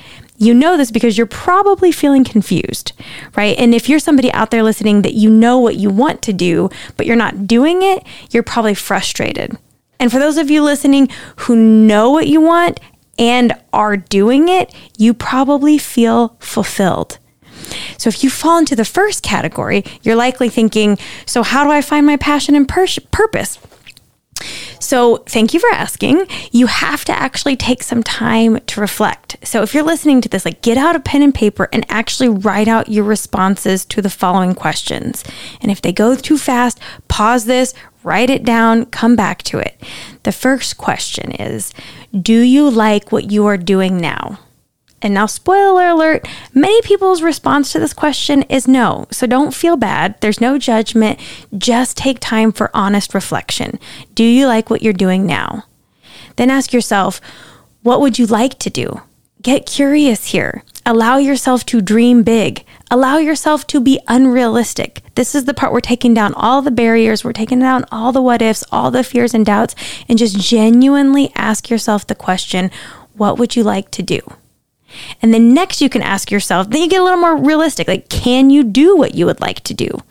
you 0.42 0.54
know 0.54 0.76
this 0.76 0.90
because 0.90 1.16
you're 1.16 1.26
probably 1.26 1.92
feeling 1.92 2.24
confused, 2.24 2.92
right? 3.36 3.56
And 3.58 3.74
if 3.74 3.88
you're 3.88 3.98
somebody 3.98 4.32
out 4.32 4.50
there 4.50 4.62
listening 4.62 5.02
that 5.02 5.14
you 5.14 5.30
know 5.30 5.58
what 5.58 5.76
you 5.76 5.90
want 5.90 6.22
to 6.22 6.32
do, 6.32 6.68
but 6.96 7.06
you're 7.06 7.16
not 7.16 7.46
doing 7.46 7.82
it, 7.82 8.04
you're 8.30 8.42
probably 8.42 8.74
frustrated. 8.74 9.56
And 10.00 10.10
for 10.10 10.18
those 10.18 10.36
of 10.36 10.50
you 10.50 10.62
listening 10.62 11.08
who 11.36 11.54
know 11.54 12.10
what 12.10 12.26
you 12.26 12.40
want 12.40 12.80
and 13.18 13.52
are 13.72 13.96
doing 13.96 14.48
it, 14.48 14.74
you 14.98 15.14
probably 15.14 15.78
feel 15.78 16.36
fulfilled. 16.40 17.18
So 17.96 18.08
if 18.08 18.24
you 18.24 18.30
fall 18.30 18.58
into 18.58 18.74
the 18.74 18.84
first 18.84 19.22
category, 19.22 19.84
you're 20.02 20.16
likely 20.16 20.48
thinking, 20.48 20.98
so 21.24 21.42
how 21.42 21.62
do 21.64 21.70
I 21.70 21.82
find 21.82 22.04
my 22.04 22.16
passion 22.16 22.54
and 22.54 22.68
pur- 22.68 22.86
purpose? 23.12 23.58
So, 24.82 25.18
thank 25.28 25.54
you 25.54 25.60
for 25.60 25.70
asking. 25.70 26.26
You 26.50 26.66
have 26.66 27.04
to 27.04 27.12
actually 27.12 27.54
take 27.54 27.84
some 27.84 28.02
time 28.02 28.58
to 28.66 28.80
reflect. 28.80 29.36
So, 29.44 29.62
if 29.62 29.74
you're 29.74 29.84
listening 29.84 30.20
to 30.22 30.28
this, 30.28 30.44
like 30.44 30.60
get 30.60 30.76
out 30.76 30.96
a 30.96 31.00
pen 31.00 31.22
and 31.22 31.32
paper 31.32 31.68
and 31.72 31.86
actually 31.88 32.28
write 32.28 32.66
out 32.66 32.88
your 32.88 33.04
responses 33.04 33.84
to 33.86 34.02
the 34.02 34.10
following 34.10 34.54
questions. 34.54 35.22
And 35.60 35.70
if 35.70 35.80
they 35.80 35.92
go 35.92 36.16
too 36.16 36.36
fast, 36.36 36.80
pause 37.06 37.44
this, 37.44 37.74
write 38.02 38.28
it 38.28 38.44
down, 38.44 38.86
come 38.86 39.14
back 39.14 39.44
to 39.44 39.58
it. 39.58 39.80
The 40.24 40.32
first 40.32 40.78
question 40.78 41.30
is 41.32 41.72
Do 42.10 42.40
you 42.40 42.68
like 42.68 43.12
what 43.12 43.30
you 43.30 43.46
are 43.46 43.56
doing 43.56 43.98
now? 43.98 44.40
And 45.02 45.12
now, 45.12 45.26
spoiler 45.26 45.88
alert, 45.88 46.28
many 46.54 46.80
people's 46.82 47.22
response 47.22 47.72
to 47.72 47.80
this 47.80 47.92
question 47.92 48.42
is 48.42 48.68
no. 48.68 49.08
So 49.10 49.26
don't 49.26 49.52
feel 49.52 49.76
bad. 49.76 50.14
There's 50.20 50.40
no 50.40 50.58
judgment. 50.58 51.18
Just 51.58 51.96
take 51.96 52.20
time 52.20 52.52
for 52.52 52.70
honest 52.72 53.12
reflection. 53.12 53.80
Do 54.14 54.22
you 54.22 54.46
like 54.46 54.70
what 54.70 54.80
you're 54.80 54.92
doing 54.92 55.26
now? 55.26 55.64
Then 56.36 56.50
ask 56.50 56.72
yourself, 56.72 57.20
what 57.82 58.00
would 58.00 58.18
you 58.18 58.26
like 58.26 58.60
to 58.60 58.70
do? 58.70 59.02
Get 59.42 59.66
curious 59.66 60.26
here. 60.26 60.62
Allow 60.86 61.16
yourself 61.16 61.66
to 61.66 61.80
dream 61.80 62.22
big. 62.22 62.64
Allow 62.88 63.18
yourself 63.18 63.66
to 63.68 63.80
be 63.80 63.98
unrealistic. 64.06 65.02
This 65.16 65.34
is 65.34 65.46
the 65.46 65.54
part 65.54 65.72
we're 65.72 65.80
taking 65.80 66.14
down 66.14 66.32
all 66.34 66.62
the 66.62 66.70
barriers, 66.70 67.24
we're 67.24 67.32
taking 67.32 67.58
down 67.58 67.84
all 67.90 68.12
the 68.12 68.22
what 68.22 68.40
ifs, 68.40 68.64
all 68.70 68.92
the 68.92 69.02
fears 69.02 69.34
and 69.34 69.44
doubts, 69.44 69.74
and 70.08 70.16
just 70.16 70.38
genuinely 70.38 71.32
ask 71.34 71.70
yourself 71.70 72.06
the 72.06 72.14
question 72.14 72.70
what 73.14 73.38
would 73.38 73.56
you 73.56 73.62
like 73.62 73.90
to 73.90 74.02
do? 74.02 74.20
And 75.20 75.32
then 75.32 75.54
next, 75.54 75.80
you 75.80 75.88
can 75.88 76.02
ask 76.02 76.30
yourself, 76.30 76.70
then 76.70 76.82
you 76.82 76.88
get 76.88 77.00
a 77.00 77.04
little 77.04 77.20
more 77.20 77.36
realistic 77.36 77.88
like, 77.88 78.08
can 78.08 78.50
you 78.50 78.62
do 78.62 78.96
what 78.96 79.14
you 79.14 79.26
would 79.26 79.40
like 79.40 79.60
to 79.60 79.74
do? 79.74 80.02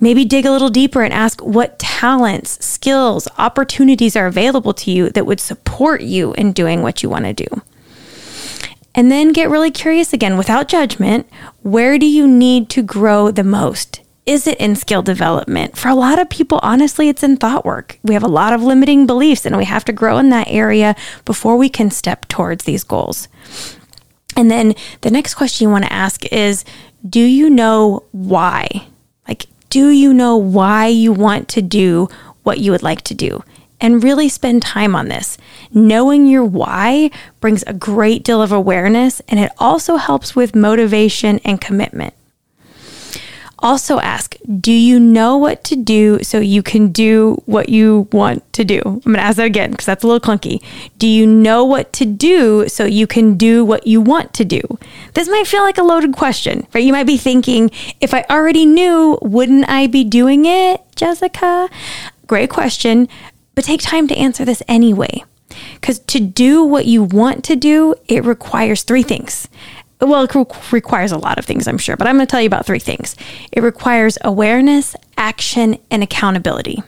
Maybe 0.00 0.24
dig 0.24 0.44
a 0.44 0.50
little 0.50 0.70
deeper 0.70 1.02
and 1.02 1.14
ask 1.14 1.40
what 1.40 1.78
talents, 1.78 2.64
skills, 2.64 3.28
opportunities 3.38 4.16
are 4.16 4.26
available 4.26 4.74
to 4.74 4.90
you 4.90 5.10
that 5.10 5.26
would 5.26 5.40
support 5.40 6.02
you 6.02 6.34
in 6.34 6.52
doing 6.52 6.82
what 6.82 7.02
you 7.02 7.08
want 7.08 7.24
to 7.24 7.32
do. 7.32 7.62
And 8.94 9.10
then 9.10 9.32
get 9.32 9.50
really 9.50 9.70
curious 9.70 10.12
again 10.12 10.36
without 10.36 10.68
judgment. 10.68 11.28
Where 11.62 11.98
do 11.98 12.06
you 12.06 12.28
need 12.28 12.68
to 12.70 12.82
grow 12.82 13.30
the 13.30 13.42
most? 13.42 14.00
Is 14.26 14.46
it 14.46 14.58
in 14.58 14.76
skill 14.76 15.02
development? 15.02 15.76
For 15.76 15.88
a 15.88 15.94
lot 15.94 16.18
of 16.18 16.30
people, 16.30 16.60
honestly, 16.62 17.08
it's 17.08 17.22
in 17.22 17.36
thought 17.36 17.64
work. 17.64 17.98
We 18.02 18.14
have 18.14 18.22
a 18.22 18.28
lot 18.28 18.52
of 18.52 18.62
limiting 18.62 19.06
beliefs 19.06 19.44
and 19.44 19.56
we 19.56 19.64
have 19.64 19.84
to 19.86 19.92
grow 19.92 20.18
in 20.18 20.30
that 20.30 20.48
area 20.48 20.96
before 21.24 21.56
we 21.56 21.68
can 21.68 21.90
step 21.90 22.26
towards 22.28 22.64
these 22.64 22.84
goals. 22.84 23.28
And 24.36 24.50
then 24.50 24.74
the 25.02 25.10
next 25.10 25.34
question 25.34 25.66
you 25.66 25.70
want 25.70 25.84
to 25.84 25.92
ask 25.92 26.24
is 26.32 26.64
Do 27.08 27.20
you 27.20 27.50
know 27.50 28.04
why? 28.12 28.86
Like, 29.28 29.46
do 29.70 29.88
you 29.88 30.12
know 30.12 30.36
why 30.36 30.86
you 30.86 31.12
want 31.12 31.48
to 31.50 31.62
do 31.62 32.08
what 32.42 32.58
you 32.58 32.70
would 32.70 32.82
like 32.82 33.02
to 33.02 33.14
do? 33.14 33.42
And 33.80 34.02
really 34.02 34.28
spend 34.28 34.62
time 34.62 34.94
on 34.94 35.08
this. 35.08 35.36
Knowing 35.72 36.26
your 36.26 36.44
why 36.44 37.10
brings 37.40 37.64
a 37.66 37.74
great 37.74 38.22
deal 38.22 38.40
of 38.40 38.52
awareness 38.52 39.20
and 39.28 39.38
it 39.38 39.52
also 39.58 39.96
helps 39.96 40.34
with 40.34 40.54
motivation 40.54 41.38
and 41.44 41.60
commitment. 41.60 42.14
Also, 43.64 43.98
ask 43.98 44.36
Do 44.60 44.70
you 44.70 45.00
know 45.00 45.38
what 45.38 45.64
to 45.64 45.74
do 45.74 46.22
so 46.22 46.38
you 46.38 46.62
can 46.62 46.92
do 46.92 47.42
what 47.46 47.70
you 47.70 48.06
want 48.12 48.52
to 48.52 48.62
do? 48.62 48.82
I'm 48.84 49.00
going 49.00 49.14
to 49.14 49.22
ask 49.22 49.38
that 49.38 49.46
again 49.46 49.70
because 49.70 49.86
that's 49.86 50.04
a 50.04 50.06
little 50.06 50.20
clunky. 50.20 50.62
Do 50.98 51.06
you 51.06 51.26
know 51.26 51.64
what 51.64 51.90
to 51.94 52.04
do 52.04 52.68
so 52.68 52.84
you 52.84 53.06
can 53.06 53.38
do 53.38 53.64
what 53.64 53.86
you 53.86 54.02
want 54.02 54.34
to 54.34 54.44
do? 54.44 54.60
This 55.14 55.28
might 55.28 55.46
feel 55.46 55.62
like 55.62 55.78
a 55.78 55.82
loaded 55.82 56.12
question, 56.12 56.66
right? 56.74 56.84
You 56.84 56.92
might 56.92 57.06
be 57.06 57.16
thinking, 57.16 57.70
If 58.02 58.12
I 58.12 58.26
already 58.28 58.66
knew, 58.66 59.18
wouldn't 59.22 59.66
I 59.66 59.86
be 59.86 60.04
doing 60.04 60.44
it, 60.44 60.82
Jessica? 60.94 61.70
Great 62.26 62.50
question, 62.50 63.08
but 63.54 63.64
take 63.64 63.80
time 63.80 64.06
to 64.08 64.16
answer 64.16 64.44
this 64.44 64.62
anyway. 64.68 65.24
Because 65.74 66.00
to 66.00 66.20
do 66.20 66.62
what 66.64 66.84
you 66.84 67.02
want 67.02 67.44
to 67.44 67.56
do, 67.56 67.94
it 68.08 68.24
requires 68.24 68.82
three 68.82 69.02
things 69.02 69.48
well, 70.04 70.24
it 70.24 70.72
requires 70.72 71.12
a 71.12 71.18
lot 71.18 71.38
of 71.38 71.44
things, 71.44 71.66
I'm 71.66 71.78
sure, 71.78 71.96
but 71.96 72.06
I'm 72.06 72.16
going 72.16 72.26
to 72.26 72.30
tell 72.30 72.40
you 72.40 72.46
about 72.46 72.66
three 72.66 72.78
things. 72.78 73.16
It 73.52 73.62
requires 73.62 74.18
awareness, 74.22 74.96
action, 75.16 75.78
and 75.90 76.02
accountability. 76.02 76.82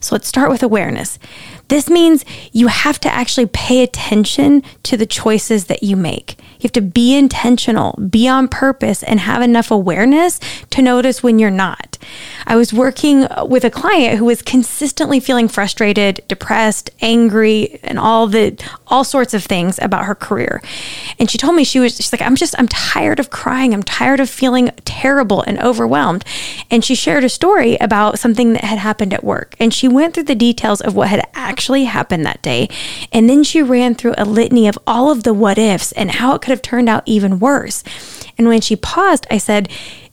So 0.00 0.14
let's 0.14 0.28
start 0.28 0.50
with 0.50 0.62
awareness. 0.62 1.18
This 1.68 1.90
means 1.90 2.24
you 2.52 2.68
have 2.68 2.98
to 3.00 3.12
actually 3.12 3.46
pay 3.46 3.82
attention 3.82 4.62
to 4.84 4.96
the 4.96 5.06
choices 5.06 5.66
that 5.66 5.82
you 5.82 5.96
make. 5.96 6.36
You 6.58 6.64
have 6.64 6.72
to 6.72 6.80
be 6.80 7.16
intentional, 7.16 7.92
be 8.10 8.26
on 8.26 8.48
purpose, 8.48 9.02
and 9.04 9.20
have 9.20 9.42
enough 9.42 9.70
awareness 9.70 10.40
to 10.70 10.82
notice 10.82 11.22
when 11.22 11.38
you're 11.38 11.50
not. 11.50 11.98
I 12.46 12.56
was 12.56 12.72
working 12.72 13.26
with 13.46 13.64
a 13.64 13.70
client 13.70 14.18
who 14.18 14.24
was 14.24 14.42
consistently 14.42 15.20
feeling 15.20 15.46
frustrated, 15.46 16.22
depressed, 16.26 16.90
angry, 17.00 17.78
and 17.82 17.98
all 17.98 18.26
the 18.26 18.58
all 18.86 19.04
sorts 19.04 19.34
of 19.34 19.44
things 19.44 19.78
about 19.80 20.06
her 20.06 20.14
career. 20.14 20.62
And 21.18 21.30
she 21.30 21.38
told 21.38 21.54
me 21.54 21.64
she 21.64 21.78
was 21.78 21.96
she's 21.96 22.12
like, 22.12 22.22
I'm 22.22 22.36
just 22.36 22.58
I'm 22.58 22.68
tired 22.68 23.20
of 23.20 23.30
crying. 23.30 23.74
I'm 23.74 23.82
tired 23.82 24.20
of 24.20 24.30
feeling 24.30 24.70
terrible 24.84 25.42
and 25.42 25.60
overwhelmed. 25.60 26.24
And 26.70 26.84
she 26.84 26.94
shared 26.94 27.24
a 27.24 27.28
story 27.28 27.76
about 27.76 28.18
something 28.18 28.54
that 28.54 28.64
had 28.64 28.78
happened 28.78 29.12
at 29.12 29.22
work. 29.22 29.54
And 29.60 29.72
she 29.72 29.86
went 29.86 30.14
through 30.14 30.24
the 30.24 30.34
details 30.34 30.80
of 30.80 30.94
what 30.94 31.08
had 31.08 31.26
actually 31.34 31.57
happened 31.66 32.24
that 32.26 32.42
day. 32.42 32.68
And 33.12 33.28
then 33.28 33.42
she 33.44 33.62
ran 33.62 33.94
through 33.94 34.14
a 34.16 34.24
litany 34.24 34.68
of 34.68 34.78
all 34.86 35.10
of 35.10 35.22
the 35.22 35.34
what 35.34 35.58
ifs 35.58 35.92
and 35.92 36.10
how 36.10 36.34
it 36.34 36.42
could 36.42 36.50
have 36.50 36.62
turned 36.62 36.88
out 36.88 37.02
even 37.06 37.38
worse. 37.38 37.84
And 38.36 38.48
when 38.48 38.60
she 38.60 38.76
paused, 38.76 39.26
I 39.30 39.38
said, 39.38 39.68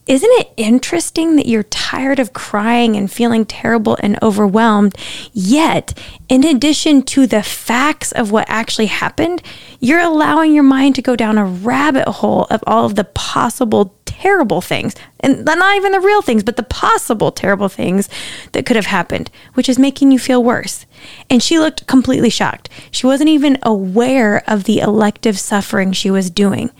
isn't 0.06 0.30
it 0.34 0.52
interesting 0.56 1.34
that 1.34 1.46
you're 1.46 1.64
tired 1.64 2.20
of 2.20 2.32
crying 2.32 2.96
and 2.96 3.10
feeling 3.10 3.44
terrible 3.44 3.98
and 4.00 4.16
overwhelmed? 4.22 4.94
Yet, 5.32 5.98
in 6.28 6.44
addition 6.44 7.02
to 7.02 7.26
the 7.26 7.42
facts 7.42 8.12
of 8.12 8.30
what 8.30 8.46
actually 8.48 8.86
happened, 8.86 9.42
you're 9.80 9.98
allowing 9.98 10.54
your 10.54 10.62
mind 10.62 10.94
to 10.94 11.02
go 11.02 11.16
down 11.16 11.38
a 11.38 11.44
rabbit 11.44 12.06
hole 12.06 12.46
of 12.50 12.62
all 12.68 12.86
of 12.86 12.94
the 12.94 13.02
possible 13.02 13.96
terrible 14.20 14.60
things, 14.60 14.94
and 15.20 15.44
not 15.44 15.76
even 15.76 15.92
the 15.92 16.00
real 16.00 16.22
things, 16.22 16.42
but 16.42 16.56
the 16.56 16.62
possible 16.62 17.30
terrible 17.30 17.68
things 17.68 18.08
that 18.52 18.64
could 18.64 18.76
have 18.76 18.86
happened, 18.86 19.30
which 19.54 19.68
is 19.68 19.78
making 19.78 20.10
you 20.10 20.18
feel 20.18 20.42
worse. 20.42 20.86
And 21.28 21.42
she 21.42 21.58
looked 21.58 21.86
completely 21.86 22.30
shocked. 22.30 22.68
She 22.90 23.06
wasn't 23.06 23.28
even 23.28 23.58
aware 23.62 24.42
of 24.46 24.64
the 24.64 24.80
elective 24.80 25.38
suffering 25.38 25.92
she 25.92 26.10
was 26.10 26.30
doing. 26.30 26.70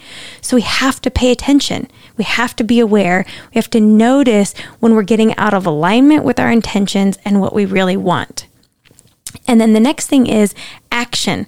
So 0.41 0.57
we 0.57 0.63
have 0.63 1.01
to 1.03 1.11
pay 1.11 1.31
attention. 1.31 1.89
We 2.17 2.25
have 2.25 2.57
to 2.57 2.65
be 2.65 2.81
aware. 2.81 3.27
We 3.51 3.59
have 3.59 3.71
to 3.71 3.81
notice 3.81 4.55
when 4.81 4.95
we're 4.95 5.03
getting 5.03 5.37
out 5.37 5.55
of 5.55 5.67
alignment 5.67 6.25
with 6.25 6.41
our 6.41 6.51
intentions 6.51 7.19
and 7.25 7.41
what 7.41 7.55
we 7.55 7.67
really 7.67 7.97
want. 7.97 8.47
And 9.47 9.61
then 9.61 9.75
the 9.75 9.81
next 9.81 10.07
thing 10.07 10.27
is 10.27 10.55
action. 10.91 11.47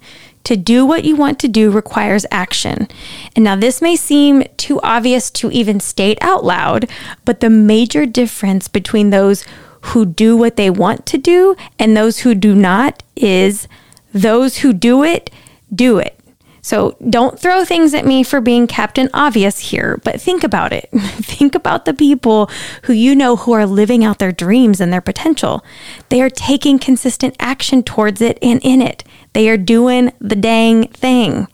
To 0.49 0.57
do 0.57 0.87
what 0.87 1.05
you 1.05 1.15
want 1.15 1.39
to 1.41 1.47
do 1.49 1.71
requires 1.71 2.25
action. 2.31 2.89
And 3.37 3.45
now, 3.45 3.55
this 3.55 3.83
may 3.83 3.97
seem 3.97 4.45
too 4.57 4.81
obvious 4.81 5.31
to 5.33 5.51
even 5.51 5.79
state 5.79 6.17
out 6.23 6.43
loud, 6.43 6.89
but 7.27 7.41
the 7.41 7.51
major 7.51 8.07
difference 8.07 8.67
between 8.67 9.11
those 9.11 9.45
who 9.83 10.07
do 10.07 10.39
what 10.39 10.57
they 10.57 10.71
want 10.71 11.05
to 11.05 11.19
do 11.19 11.55
and 11.79 11.95
those 11.95 12.21
who 12.21 12.35
do 12.35 12.55
not 12.55 13.03
is 13.15 13.69
those 14.15 14.57
who 14.61 14.73
do 14.73 15.05
it, 15.05 15.31
do 15.75 15.99
it. 15.99 16.18
So 16.69 16.99
don't 17.09 17.41
throw 17.41 17.65
things 17.65 17.95
at 17.95 18.05
me 18.05 18.23
for 18.23 18.43
being 18.43 18.67
Captain 18.67 19.09
Obvious 19.15 19.71
here, 19.71 19.99
but 20.05 20.21
think 20.21 20.45
about 20.45 20.71
it. 20.71 20.91
think 20.93 21.55
about 21.55 21.87
the 21.87 21.95
people 21.95 22.51
who 22.83 22.93
you 22.93 23.17
know 23.17 23.37
who 23.37 23.53
are 23.53 23.65
living 23.65 24.05
out 24.05 24.19
their 24.19 24.33
dreams 24.33 24.79
and 24.79 24.93
their 24.93 25.01
potential. 25.01 25.65
They 26.11 26.21
are 26.21 26.29
taking 26.29 26.79
consistent 26.79 27.37
action 27.41 27.83
towards 27.83 28.21
it 28.21 28.39
and 28.43 28.61
in 28.63 28.83
it. 28.83 29.03
They 29.33 29.49
are 29.49 29.57
doing 29.57 30.13
the 30.21 30.37
dang 30.37 30.89
thing. 30.89 31.49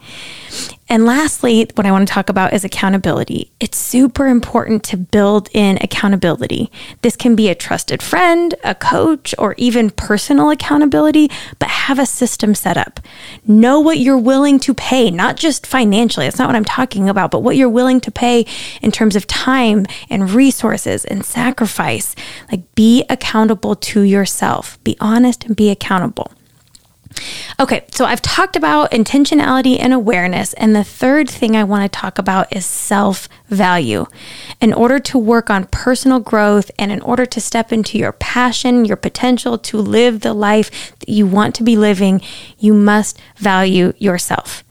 And 0.88 1.06
lastly, 1.06 1.66
what 1.74 1.86
I 1.86 1.90
want 1.90 2.06
to 2.06 2.12
talk 2.12 2.28
about 2.28 2.52
is 2.52 2.64
accountability. 2.64 3.50
It's 3.58 3.78
super 3.78 4.26
important 4.26 4.84
to 4.84 4.96
build 4.96 5.48
in 5.52 5.78
accountability. 5.80 6.70
This 7.02 7.16
can 7.16 7.34
be 7.34 7.48
a 7.48 7.54
trusted 7.54 8.02
friend, 8.02 8.54
a 8.62 8.74
coach, 8.74 9.34
or 9.38 9.54
even 9.56 9.90
personal 9.90 10.50
accountability, 10.50 11.30
but 11.58 11.68
have 11.68 11.98
a 11.98 12.06
system 12.06 12.54
set 12.54 12.76
up. 12.76 13.00
Know 13.46 13.80
what 13.80 13.98
you're 13.98 14.18
willing 14.18 14.60
to 14.60 14.74
pay, 14.74 15.10
not 15.10 15.36
just 15.36 15.66
financially. 15.66 16.26
That's 16.26 16.38
not 16.38 16.48
what 16.48 16.56
I'm 16.56 16.64
talking 16.64 17.08
about, 17.08 17.30
but 17.30 17.42
what 17.42 17.56
you're 17.56 17.68
willing 17.68 18.00
to 18.02 18.10
pay 18.10 18.46
in 18.82 18.92
terms 18.92 19.16
of 19.16 19.26
time 19.26 19.86
and 20.10 20.30
resources 20.30 21.04
and 21.04 21.24
sacrifice. 21.24 22.14
Like 22.50 22.74
be 22.74 23.04
accountable 23.08 23.74
to 23.76 24.02
yourself. 24.02 24.82
Be 24.84 24.96
honest 25.00 25.44
and 25.44 25.56
be 25.56 25.70
accountable. 25.70 26.30
Okay, 27.60 27.84
so 27.90 28.04
I've 28.04 28.22
talked 28.22 28.56
about 28.56 28.90
intentionality 28.90 29.78
and 29.78 29.92
awareness, 29.92 30.52
and 30.54 30.74
the 30.74 30.84
third 30.84 31.30
thing 31.30 31.56
I 31.56 31.64
want 31.64 31.90
to 31.90 31.98
talk 31.98 32.18
about 32.18 32.54
is 32.54 32.66
self 32.66 33.28
value. 33.48 34.06
In 34.60 34.72
order 34.72 34.98
to 34.98 35.18
work 35.18 35.50
on 35.50 35.66
personal 35.66 36.18
growth 36.20 36.70
and 36.78 36.90
in 36.90 37.00
order 37.02 37.24
to 37.26 37.40
step 37.40 37.72
into 37.72 37.98
your 37.98 38.12
passion, 38.12 38.84
your 38.84 38.96
potential 38.96 39.56
to 39.58 39.78
live 39.78 40.20
the 40.20 40.34
life 40.34 40.96
that 40.98 41.08
you 41.08 41.26
want 41.26 41.54
to 41.56 41.62
be 41.62 41.76
living, 41.76 42.20
you 42.58 42.74
must 42.74 43.20
value 43.36 43.92
yourself. 43.98 44.64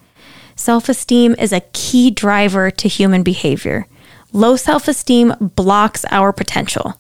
Self 0.56 0.90
esteem 0.90 1.36
is 1.40 1.54
a 1.54 1.62
key 1.74 2.12
driver 2.12 2.70
to 2.70 2.88
human 2.88 3.24
behavior. 3.24 3.88
Low 4.34 4.56
self 4.56 4.88
esteem 4.88 5.34
blocks 5.40 6.06
our 6.12 6.34
potential. 6.34 6.96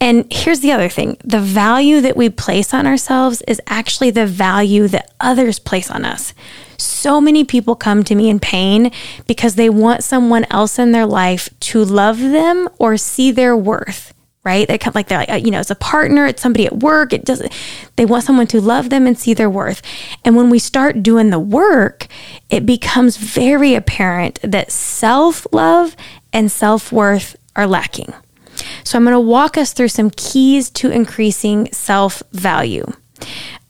And 0.00 0.26
here's 0.32 0.60
the 0.60 0.72
other 0.72 0.88
thing 0.88 1.16
the 1.24 1.40
value 1.40 2.00
that 2.00 2.16
we 2.16 2.28
place 2.28 2.74
on 2.74 2.86
ourselves 2.86 3.42
is 3.46 3.60
actually 3.68 4.10
the 4.10 4.26
value 4.26 4.88
that 4.88 5.12
others 5.20 5.58
place 5.60 5.90
on 5.90 6.04
us. 6.04 6.34
So 6.78 7.20
many 7.20 7.44
people 7.44 7.76
come 7.76 8.02
to 8.04 8.14
me 8.16 8.28
in 8.28 8.40
pain 8.40 8.90
because 9.28 9.54
they 9.54 9.70
want 9.70 10.02
someone 10.02 10.44
else 10.50 10.78
in 10.78 10.90
their 10.92 11.06
life 11.06 11.48
to 11.60 11.84
love 11.84 12.18
them 12.18 12.68
or 12.78 12.96
see 12.96 13.30
their 13.30 13.56
worth. 13.56 14.12
right? 14.44 14.66
They 14.66 14.76
come 14.78 14.92
like 14.96 15.06
they're 15.06 15.18
like, 15.18 15.30
uh, 15.30 15.34
you 15.34 15.52
know, 15.52 15.60
it's 15.60 15.70
a 15.70 15.76
partner, 15.76 16.26
it's 16.26 16.42
somebody 16.42 16.66
at 16.66 16.78
work. 16.78 17.12
It 17.12 17.24
doesn't, 17.24 17.52
they 17.94 18.04
want 18.04 18.24
someone 18.24 18.48
to 18.48 18.60
love 18.60 18.90
them 18.90 19.06
and 19.06 19.16
see 19.16 19.34
their 19.34 19.48
worth. 19.50 19.82
And 20.24 20.34
when 20.34 20.50
we 20.50 20.58
start 20.58 21.02
doing 21.04 21.30
the 21.30 21.38
work, 21.38 22.08
it 22.50 22.66
becomes 22.66 23.16
very 23.16 23.74
apparent 23.74 24.40
that 24.42 24.72
self 24.72 25.46
love 25.52 25.94
and 26.32 26.50
self 26.50 26.90
worth 26.90 27.36
are 27.54 27.68
lacking. 27.68 28.12
So 28.84 28.98
I'm 28.98 29.04
going 29.04 29.14
to 29.14 29.20
walk 29.20 29.56
us 29.56 29.72
through 29.72 29.88
some 29.88 30.10
keys 30.10 30.70
to 30.70 30.90
increasing 30.90 31.70
self 31.72 32.22
value. 32.32 32.86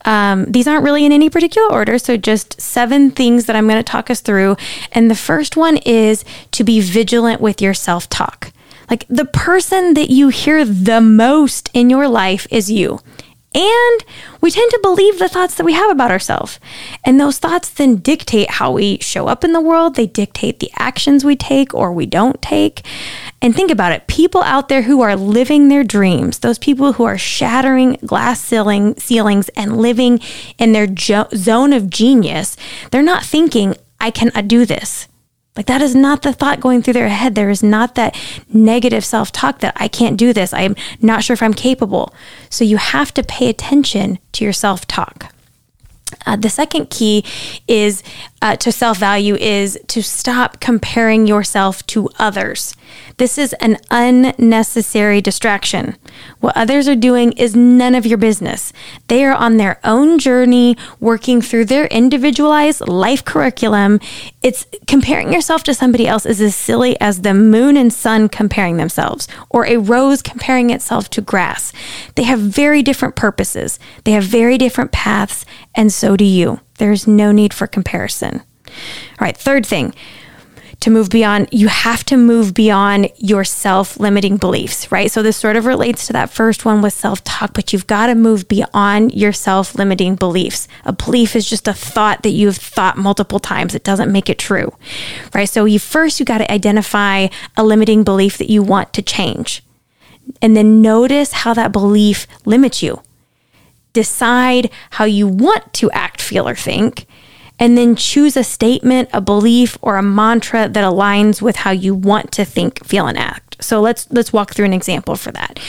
Um, 0.05 0.47
these 0.47 0.67
aren't 0.67 0.85
really 0.85 1.05
in 1.05 1.13
any 1.13 1.31
particular 1.31 1.71
order, 1.71 1.99
so 1.99 2.17
just 2.17 2.61
seven 2.61 3.11
things 3.11 3.47
that 3.47 3.55
I'm 3.55 3.69
going 3.69 3.79
to 3.79 3.83
talk 3.83 4.11
us 4.11 4.21
through. 4.21 4.57
And 4.91 5.11
the 5.11 5.15
first 5.15 5.57
one 5.57 5.77
is 5.79 6.25
to 6.53 6.65
be 6.65 6.81
vigilant 6.81 7.41
with 7.41 7.63
your 7.63 7.75
self 7.75 8.09
talk. 8.09 8.53
Like 8.91 9.07
the 9.09 9.25
person 9.25 9.95
that 9.95 10.11
you 10.11 10.29
hear 10.29 10.65
the 10.65 11.01
most 11.01 11.71
in 11.73 11.89
your 11.89 12.09
life 12.09 12.47
is 12.51 12.71
you. 12.71 13.01
And 13.55 14.05
we 14.41 14.51
tend 14.51 14.71
to 14.71 14.81
believe 14.83 15.19
the 15.19 15.29
thoughts 15.29 15.57
that 15.57 15.65
we 15.65 15.75
have 15.75 15.91
about 15.91 16.11
ourselves. 16.11 16.59
And 17.05 17.21
those 17.21 17.39
thoughts 17.39 17.69
then 17.69 17.97
dictate 17.97 18.51
how 18.53 18.73
we 18.73 18.99
show 18.99 19.29
up 19.29 19.45
in 19.45 19.53
the 19.53 19.61
world. 19.61 19.95
They 19.95 20.07
dictate 20.07 20.59
the 20.59 20.71
actions 20.79 21.25
we 21.25 21.37
take 21.37 21.75
or 21.75 21.93
we 21.93 22.07
don't 22.07 22.41
take. 22.41 22.87
And 23.43 23.55
think 23.55 23.71
about 23.71 23.93
it 23.93 24.07
people 24.07 24.43
out 24.43 24.69
there 24.69 24.83
who 24.83 25.03
are 25.03 25.17
living 25.17 25.69
their 25.69 25.85
dreams, 25.85 26.39
those 26.39 26.59
people 26.59 26.95
who 26.95 27.05
are 27.05 27.19
shattering 27.19 27.99
glass 28.07 28.41
ceiling, 28.41 28.97
ceilings 28.97 29.49
and 29.51 29.77
living 29.77 30.21
in 30.59 30.73
their 30.73 30.87
jo- 30.87 31.29
zone 31.35 31.73
of 31.73 31.91
genius, 31.91 32.57
they're 32.91 33.03
not 33.03 33.25
thinking, 33.25 33.77
I 34.01 34.11
can 34.11 34.31
uh, 34.35 34.41
do 34.43 34.65
this. 34.65 35.09
Like 35.57 35.67
that 35.67 35.83
is 35.83 35.95
not 35.95 36.23
the 36.23 36.33
thought 36.33 36.61
going 36.61 36.83
through 36.83 36.95
their 36.95 37.09
head. 37.09 37.35
There 37.35 37.51
is 37.51 37.63
not 37.63 37.95
that 37.97 38.17
negative 38.53 39.05
self 39.05 39.31
talk 39.31 39.59
that 39.61 39.77
I 39.77 39.87
can't 39.89 40.17
do 40.17 40.33
this. 40.33 40.53
I'm 40.53 40.75
not 41.01 41.25
sure 41.25 41.35
if 41.35 41.43
I'm 41.43 41.55
capable. 41.55 42.15
So 42.49 42.65
you 42.65 42.79
have 42.79 43.13
to 43.15 43.23
pay 43.23 43.49
attention 43.51 44.19
to 44.33 44.45
your 44.45 44.55
self 44.55 44.87
talk. 44.87 45.33
Uh, 46.27 46.37
the 46.37 46.51
second 46.51 46.91
key 46.91 47.25
is 47.67 48.03
uh, 48.41 48.57
to 48.57 48.73
self 48.73 48.99
value 48.99 49.35
is 49.37 49.79
to 49.89 50.03
stop 50.03 50.61
comparing 50.61 51.27
yourself 51.27 51.85
to 51.89 52.09
others. 52.19 52.75
This 53.19 53.39
is 53.39 53.53
an 53.55 53.79
unnecessary 53.91 55.21
distraction. 55.21 55.97
What 56.41 56.57
others 56.57 56.89
are 56.89 56.97
doing 56.97 57.33
is 57.33 57.55
none 57.55 57.95
of 57.95 58.07
your 58.07 58.19
business. 58.19 58.73
They 59.09 59.25
are 59.25 59.35
on 59.35 59.57
their 59.57 59.79
own 59.85 60.19
journey, 60.19 60.77
working 61.01 61.41
through 61.41 61.67
their 61.67 61.87
individualized 61.87 62.87
life 62.89 63.25
curriculum. 63.25 64.01
It's 64.43 64.67
comparing 64.87 65.33
yourself 65.33 65.63
to 65.65 65.75
somebody 65.75 66.07
else 66.07 66.27
is 66.27 66.41
as 66.41 66.55
silly 66.55 67.01
as 67.01 67.23
the 67.23 67.35
moon 67.35 67.77
and 67.77 67.93
sun 67.93 68.29
comparing 68.29 68.77
themselves, 68.77 69.29
or 69.51 69.67
a 69.67 69.77
rose 69.77 70.23
comparing 70.23 70.71
itself 70.71 71.09
to 71.11 71.21
grass. 71.21 71.73
They 72.17 72.25
have 72.25 72.41
very 72.41 72.83
different 72.83 73.17
purposes, 73.17 73.79
they 74.05 74.13
have 74.13 74.25
very 74.25 74.59
different 74.59 74.93
paths, 74.93 75.45
and 75.75 75.93
so 75.93 76.17
do 76.17 76.25
you. 76.25 76.61
There's 76.79 77.07
no 77.07 77.33
need 77.33 77.55
for 77.55 77.67
comparison. 77.67 78.43
All 78.67 79.27
right, 79.27 79.37
third 79.37 79.67
thing 79.67 79.95
to 80.83 80.91
move 80.91 81.11
beyond, 81.11 81.49
you 81.53 81.69
have 81.69 82.05
to 82.05 82.17
move 82.17 82.55
beyond 82.55 83.09
your 83.17 83.45
self 83.45 83.99
limiting 83.99 84.37
beliefs, 84.37 84.91
right? 84.91 85.11
So 85.11 85.23
this 85.23 85.37
sort 85.37 85.57
of 85.57 85.65
relates 85.65 86.07
to 86.09 86.13
that 86.13 86.31
first 86.31 86.65
one 86.65 86.83
with 86.83 86.93
self 86.93 87.23
talk, 87.25 87.55
but 87.55 87.73
you've 87.73 87.87
got 87.87 88.09
to 88.09 88.15
move 88.15 88.49
beyond 88.49 89.15
your 89.15 89.33
self 89.33 89.77
limiting 89.77 90.17
beliefs. 90.17 90.67
A 90.85 90.93
belief 90.93 91.37
is 91.37 91.49
just 91.49 91.69
a 91.69 91.73
thought 91.73 92.23
that 92.25 92.31
you've 92.31 92.57
thought 92.57 92.99
multiple 92.99 93.39
times. 93.39 93.75
It 93.75 93.85
doesn't 93.85 94.13
make 94.13 94.29
it 94.29 94.39
true, 94.39 94.77
right? 95.35 95.49
So 95.49 95.65
you 95.65 95.79
first, 95.79 96.19
you 96.19 96.27
got 96.27 96.39
to 96.39 96.53
identify 96.53 97.29
a 97.57 97.65
limiting 97.65 98.03
belief 98.03 98.39
that 98.39 98.51
you 98.51 98.63
want 98.63 98.93
to 98.95 99.03
change. 99.03 99.63
And 100.41 100.57
then 100.57 100.83
notice 100.83 101.33
how 101.33 101.55
that 101.55 101.73
belief 101.73 102.27
limits 102.45 102.83
you. 102.83 103.03
Decide 103.93 104.71
how 104.91 105.05
you 105.05 105.29
want 105.29 105.73
to 105.75 105.91
act, 105.93 106.21
feel, 106.21 106.49
or 106.49 106.55
think 106.55 107.07
and 107.63 107.79
then 107.79 107.95
choose 107.95 108.37
a 108.37 108.43
statement, 108.43 109.09
a 109.13 109.21
belief, 109.21 109.79
or 109.83 109.97
a 109.97 110.03
mantra 110.03 110.69
that 110.69 110.83
aligns 110.83 111.41
with 111.41 111.55
how 111.55 111.71
you 111.71 111.95
want 111.95 112.33
to 112.33 112.45
think, 112.45 112.85
feel, 112.85 113.07
and 113.07 113.17
act. 113.17 113.57
So 113.63 113.81
let's 113.81 114.11
let's 114.11 114.33
walk 114.33 114.53
through 114.53 114.65
an 114.65 114.73
example 114.73 115.15
for 115.15 115.31
that. 115.31 115.61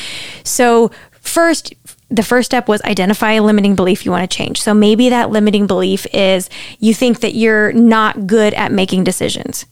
So 0.44 0.90
first 1.22 1.76
the 2.10 2.24
first 2.24 2.48
step 2.48 2.68
was 2.68 2.82
identify 2.82 3.34
a 3.34 3.44
limiting 3.44 3.76
belief 3.76 4.06
you 4.06 4.12
want 4.12 4.28
to 4.28 4.38
change. 4.38 4.60
So 4.60 4.74
maybe 4.74 5.10
that 5.10 5.30
limiting 5.30 5.68
belief 5.68 6.08
is 6.12 6.50
you 6.80 6.96
think 6.96 7.20
that 7.20 7.36
you're 7.36 7.72
not 7.74 8.26
good 8.26 8.56
at 8.56 8.72
making 8.72 9.04
decisions 9.04 9.68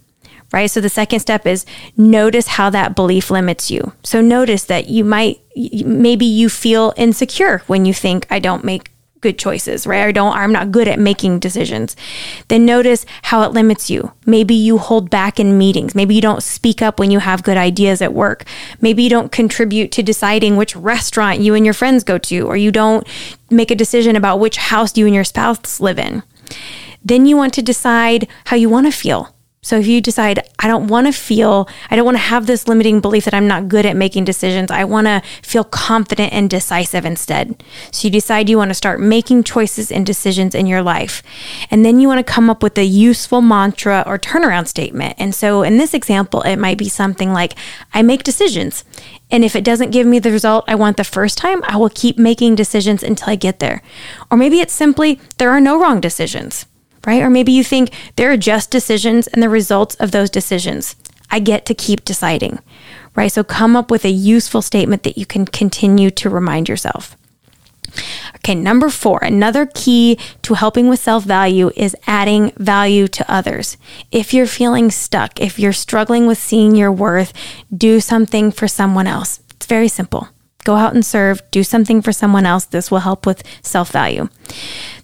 right? 0.54 0.70
So 0.70 0.82
the 0.82 0.90
second 0.90 1.22
step 1.22 1.48
is 1.48 1.66
notice 1.96 2.46
how 2.46 2.70
that 2.72 2.94
belief 2.94 3.32
limits 3.32 3.72
you. 3.72 3.94
So 4.04 4.20
notice 4.20 4.66
that 4.66 4.90
you 4.90 5.06
might, 5.06 5.40
maybe 5.56 6.26
you 6.26 6.50
feel 6.50 6.94
insecure 6.98 7.60
when 7.68 7.86
you 7.86 7.94
think, 7.94 8.28
I 8.30 8.40
don't 8.40 8.66
make 8.66 8.91
good 9.22 9.40
choices, 9.40 9.88
right? 9.88 10.08
I 10.08 10.12
don't, 10.12 10.36
I'm 10.36 10.52
not 10.52 10.72
good 10.72 10.88
at 10.88 11.00
making 11.00 11.40
decisions. 11.40 11.96
Then 12.48 12.66
notice 12.66 13.06
how 13.24 13.44
it 13.44 13.54
limits 13.54 13.90
you. 13.90 14.12
Maybe 14.26 14.54
you 14.54 14.78
hold 14.78 15.10
back 15.10 15.40
in 15.40 15.58
meetings. 15.58 15.96
Maybe 15.96 16.16
you 16.16 16.22
don't 16.22 16.44
speak 16.44 16.82
up 16.82 17.00
when 17.00 17.12
you 17.12 17.20
have 17.20 17.44
good 17.44 17.58
ideas 17.58 18.02
at 18.02 18.14
work. 18.14 18.44
Maybe 18.82 19.04
you 19.04 19.10
don't 19.10 19.32
contribute 19.32 19.92
to 19.94 20.04
deciding 20.04 20.58
which 20.58 20.76
restaurant 20.76 21.40
you 21.40 21.54
and 21.54 21.66
your 21.66 21.74
friends 21.74 22.04
go 22.04 22.18
to, 22.18 22.48
or 22.48 22.58
you 22.58 22.72
don't 22.72 23.08
make 23.50 23.72
a 23.72 23.76
decision 23.76 24.16
about 24.16 24.40
which 24.40 24.58
house 24.58 24.98
you 24.98 25.06
and 25.06 25.16
your 25.16 25.24
spouse 25.24 25.80
live 25.80 26.00
in. 26.00 26.24
Then 27.04 27.26
you 27.26 27.38
want 27.38 27.54
to 27.56 27.62
decide 27.62 28.28
how 28.46 28.56
you 28.56 28.70
want 28.70 28.86
to 28.88 28.92
feel. 28.92 29.34
So 29.64 29.78
if 29.78 29.86
you 29.86 30.02
decide, 30.02 30.44
I 30.58 30.68
don't 30.68 30.88
want 30.88 31.06
to 31.06 31.14
feel, 31.14 31.70
I 31.92 31.96
don't 31.96 32.04
want 32.04 32.16
to 32.16 32.24
have 32.24 32.48
this 32.48 32.68
limiting 32.68 33.00
belief 33.00 33.26
that 33.26 33.36
I'm 33.36 33.48
not 33.48 33.68
good 33.68 33.86
at 33.86 33.96
making 33.96 34.26
decisions, 34.26 34.72
I 34.72 34.86
want 34.86 35.06
to 35.06 35.22
feel 35.44 35.64
confident 35.64 36.34
and 36.34 36.50
decisive 36.50 37.06
instead. 37.06 37.64
So 37.92 38.08
you 38.08 38.12
decide 38.12 38.50
you 38.50 38.58
want 38.58 38.72
to 38.72 38.74
start 38.74 39.00
making 39.00 39.44
choices 39.44 39.92
and 39.92 40.04
decisions 40.04 40.56
in 40.56 40.66
your 40.66 40.82
life. 40.82 41.22
And 41.70 41.86
then 41.86 42.00
you 42.00 42.08
want 42.08 42.26
to 42.26 42.34
come 42.34 42.50
up 42.50 42.64
with 42.64 42.76
a 42.80 42.84
useful 42.84 43.42
mantra 43.42 44.04
or 44.08 44.18
turnaround 44.18 44.68
statement. 44.68 45.14
And 45.20 45.36
so 45.36 45.62
in 45.62 45.78
this 45.78 45.94
example, 45.94 46.42
it 46.42 46.58
might 46.58 46.80
be 46.80 46.90
something 46.90 47.32
like, 47.32 47.54
I 47.94 48.02
make 48.02 48.24
decisions. 48.24 48.84
And 49.30 49.46
if 49.46 49.56
it 49.56 49.64
doesn't 49.64 49.92
give 49.92 50.08
me 50.08 50.18
the 50.18 50.32
result 50.32 50.66
I 50.68 50.74
want 50.74 50.98
the 50.98 51.04
first 51.04 51.38
time, 51.38 51.64
I 51.66 51.78
will 51.78 51.92
keep 51.92 52.18
making 52.18 52.56
decisions 52.56 53.04
until 53.04 53.30
I 53.30 53.36
get 53.36 53.60
there. 53.60 53.84
Or 54.32 54.38
maybe 54.40 54.60
it's 54.60 54.74
simply, 54.74 55.20
there 55.38 55.52
are 55.52 55.62
no 55.62 55.80
wrong 55.80 56.02
decisions 56.02 56.66
right? 57.06 57.22
Or 57.22 57.30
maybe 57.30 57.52
you 57.52 57.64
think 57.64 57.92
there 58.16 58.32
are 58.32 58.38
just 58.38 58.72
decisions 58.72 59.28
and 59.28 59.42
the 59.42 59.50
results 59.50 59.96
of 59.96 60.12
those 60.12 60.30
decisions. 60.30 60.96
I 61.30 61.40
get 61.40 61.66
to 61.68 61.74
keep 61.74 62.04
deciding, 62.04 62.60
right? 63.16 63.32
So 63.32 63.44
come 63.44 63.76
up 63.76 63.90
with 63.90 64.06
a 64.06 64.10
useful 64.10 64.62
statement 64.62 65.04
that 65.04 65.18
you 65.18 65.26
can 65.26 65.46
continue 65.46 66.12
to 66.12 66.30
remind 66.30 66.68
yourself. 66.68 67.16
Okay, 68.38 68.56
number 68.56 68.90
four, 68.90 69.20
another 69.22 69.66
key 69.66 70.18
to 70.44 70.54
helping 70.54 70.88
with 70.88 71.00
self 71.00 71.24
value 71.24 71.72
is 71.76 71.96
adding 72.08 72.52
value 72.58 73.08
to 73.10 73.32
others. 73.32 73.78
If 74.12 74.34
you're 74.34 74.48
feeling 74.48 74.92
stuck, 74.92 75.40
if 75.40 75.60
you're 75.60 75.74
struggling 75.74 76.26
with 76.26 76.38
seeing 76.38 76.76
your 76.76 76.92
worth, 76.92 77.34
do 77.76 78.00
something 78.00 78.52
for 78.52 78.68
someone 78.68 79.08
else. 79.08 79.42
It's 79.52 79.66
very 79.66 79.88
simple. 79.88 80.30
Go 80.64 80.76
out 80.76 80.94
and 80.94 81.06
serve, 81.06 81.42
do 81.52 81.64
something 81.64 82.02
for 82.02 82.12
someone 82.12 82.46
else. 82.46 82.66
This 82.66 82.92
will 82.92 83.00
help 83.00 83.26
with 83.26 83.44
self 83.62 83.92
value. 83.92 84.30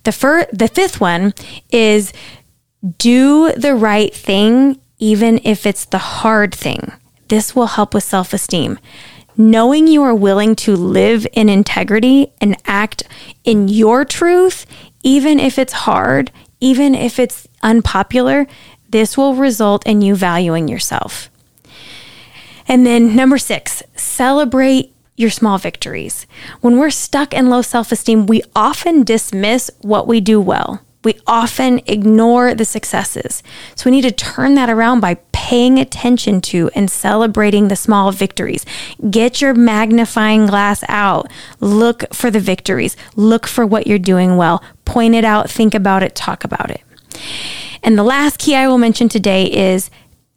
The 0.04 0.12
fir- 0.12 0.48
the 0.54 0.68
fifth 0.68 1.02
one 1.02 1.34
is 1.72 2.14
do 2.98 3.52
the 3.54 3.76
right 3.76 4.14
thing 4.14 4.80
even 5.00 5.40
if 5.44 5.66
it's 5.66 5.86
the 5.86 5.98
hard 5.98 6.54
thing. 6.54 6.92
This 7.28 7.56
will 7.56 7.68
help 7.68 7.94
with 7.94 8.04
self-esteem. 8.04 8.80
Knowing 9.36 9.86
you 9.86 10.02
are 10.02 10.16
willing 10.16 10.56
to 10.56 10.76
live 10.76 11.28
in 11.34 11.50
integrity 11.50 12.32
and 12.42 12.58
act 12.66 13.04
in 13.44 13.68
your 13.68 14.04
truth 14.06 14.66
even 15.04 15.40
if 15.40 15.58
it's 15.60 15.74
hard, 15.74 16.32
even 16.60 16.96
if 16.96 17.20
it's 17.20 17.48
unpopular, 17.62 18.48
this 18.90 19.18
will 19.18 19.36
result 19.36 19.86
in 19.86 20.02
you 20.02 20.16
valuing 20.16 20.68
yourself. 20.68 21.30
And 22.68 22.86
then 22.86 23.16
number 23.16 23.38
6, 23.38 23.84
celebrate 23.96 24.94
your 25.18 25.32
small 25.32 25.58
victories. 25.58 26.26
When 26.62 26.78
we're 26.78 26.92
stuck 26.92 27.34
in 27.34 27.50
low 27.50 27.62
self 27.62 27.92
esteem, 27.92 28.28
we 28.28 28.44
often 28.56 29.04
dismiss 29.04 29.70
what 29.82 30.08
we 30.08 30.22
do 30.22 30.40
well. 30.40 30.82
We 31.04 31.20
often 31.26 31.82
ignore 31.86 32.54
the 32.54 32.66
successes. 32.66 33.42
So 33.76 33.90
we 33.90 33.96
need 33.96 34.02
to 34.04 34.12
turn 34.12 34.56
that 34.56 34.70
around 34.70 35.00
by 35.00 35.16
paying 35.32 35.80
attention 35.80 36.42
to 36.42 36.70
and 36.76 36.92
celebrating 36.92 37.68
the 37.68 37.76
small 37.76 38.12
victories. 38.12 38.66
Get 39.10 39.42
your 39.42 39.54
magnifying 39.54 40.48
glass 40.48 40.84
out. 40.90 41.32
Look 41.60 42.14
for 42.14 42.30
the 42.30 42.40
victories. 42.40 42.98
Look 43.16 43.48
for 43.48 43.66
what 43.66 43.88
you're 43.88 44.00
doing 44.00 44.38
well. 44.38 44.64
Point 44.86 45.16
it 45.16 45.24
out, 45.24 45.50
think 45.50 45.74
about 45.74 46.04
it, 46.04 46.16
talk 46.16 46.44
about 46.44 46.72
it. 46.72 46.82
And 47.84 47.98
the 47.98 48.04
last 48.04 48.38
key 48.38 48.56
I 48.56 48.68
will 48.68 48.78
mention 48.78 49.08
today 49.08 49.46
is 49.46 49.90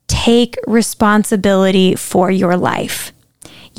take 0.06 0.56
responsibility 0.66 1.96
for 1.96 2.30
your 2.30 2.56
life. 2.56 3.12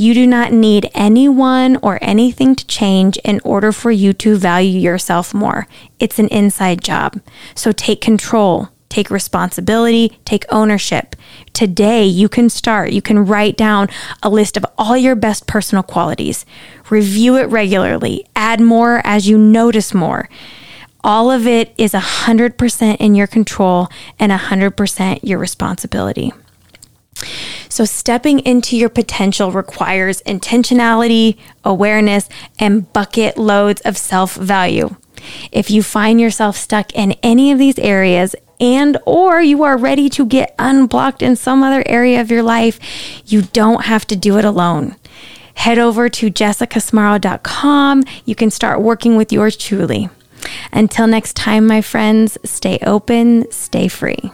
You 0.01 0.15
do 0.15 0.25
not 0.25 0.51
need 0.51 0.89
anyone 0.95 1.77
or 1.83 1.99
anything 2.01 2.55
to 2.55 2.65
change 2.65 3.17
in 3.17 3.39
order 3.43 3.71
for 3.71 3.91
you 3.91 4.13
to 4.13 4.35
value 4.35 4.79
yourself 4.79 5.31
more. 5.31 5.67
It's 5.99 6.17
an 6.17 6.27
inside 6.29 6.83
job. 6.83 7.21
So 7.53 7.71
take 7.71 8.01
control, 8.01 8.69
take 8.89 9.11
responsibility, 9.11 10.17
take 10.25 10.43
ownership. 10.49 11.15
Today, 11.53 12.03
you 12.03 12.29
can 12.29 12.49
start. 12.49 12.93
You 12.93 13.03
can 13.03 13.27
write 13.27 13.55
down 13.57 13.89
a 14.23 14.29
list 14.31 14.57
of 14.57 14.65
all 14.75 14.97
your 14.97 15.13
best 15.13 15.45
personal 15.45 15.83
qualities, 15.83 16.47
review 16.89 17.37
it 17.37 17.49
regularly, 17.49 18.25
add 18.35 18.59
more 18.59 19.03
as 19.03 19.29
you 19.29 19.37
notice 19.37 19.93
more. 19.93 20.27
All 21.03 21.29
of 21.29 21.45
it 21.45 21.75
is 21.77 21.91
100% 21.91 22.97
in 22.97 23.13
your 23.13 23.27
control 23.27 23.87
and 24.17 24.31
100% 24.31 25.19
your 25.21 25.37
responsibility. 25.37 26.33
So, 27.71 27.85
stepping 27.85 28.39
into 28.39 28.75
your 28.75 28.89
potential 28.89 29.53
requires 29.53 30.21
intentionality, 30.23 31.37
awareness, 31.63 32.27
and 32.59 32.91
bucket 32.91 33.37
loads 33.37 33.79
of 33.81 33.97
self 33.97 34.35
value. 34.35 34.97
If 35.53 35.71
you 35.71 35.81
find 35.81 36.19
yourself 36.19 36.57
stuck 36.57 36.93
in 36.93 37.13
any 37.23 37.49
of 37.49 37.59
these 37.59 37.79
areas 37.79 38.35
and 38.59 38.97
or 39.05 39.41
you 39.41 39.63
are 39.63 39.77
ready 39.77 40.09
to 40.09 40.25
get 40.25 40.53
unblocked 40.59 41.21
in 41.21 41.37
some 41.37 41.63
other 41.63 41.81
area 41.85 42.19
of 42.19 42.29
your 42.29 42.43
life, 42.43 42.77
you 43.25 43.43
don't 43.43 43.85
have 43.85 44.05
to 44.07 44.17
do 44.17 44.37
it 44.37 44.43
alone. 44.43 44.97
Head 45.53 45.79
over 45.79 46.09
to 46.09 46.29
jessicasmaro.com. 46.29 48.03
You 48.25 48.35
can 48.35 48.51
start 48.51 48.81
working 48.81 49.15
with 49.15 49.31
yours 49.31 49.55
truly. 49.55 50.09
Until 50.73 51.07
next 51.07 51.37
time, 51.37 51.67
my 51.67 51.81
friends, 51.81 52.37
stay 52.43 52.79
open, 52.85 53.49
stay 53.49 53.87
free. 53.87 54.29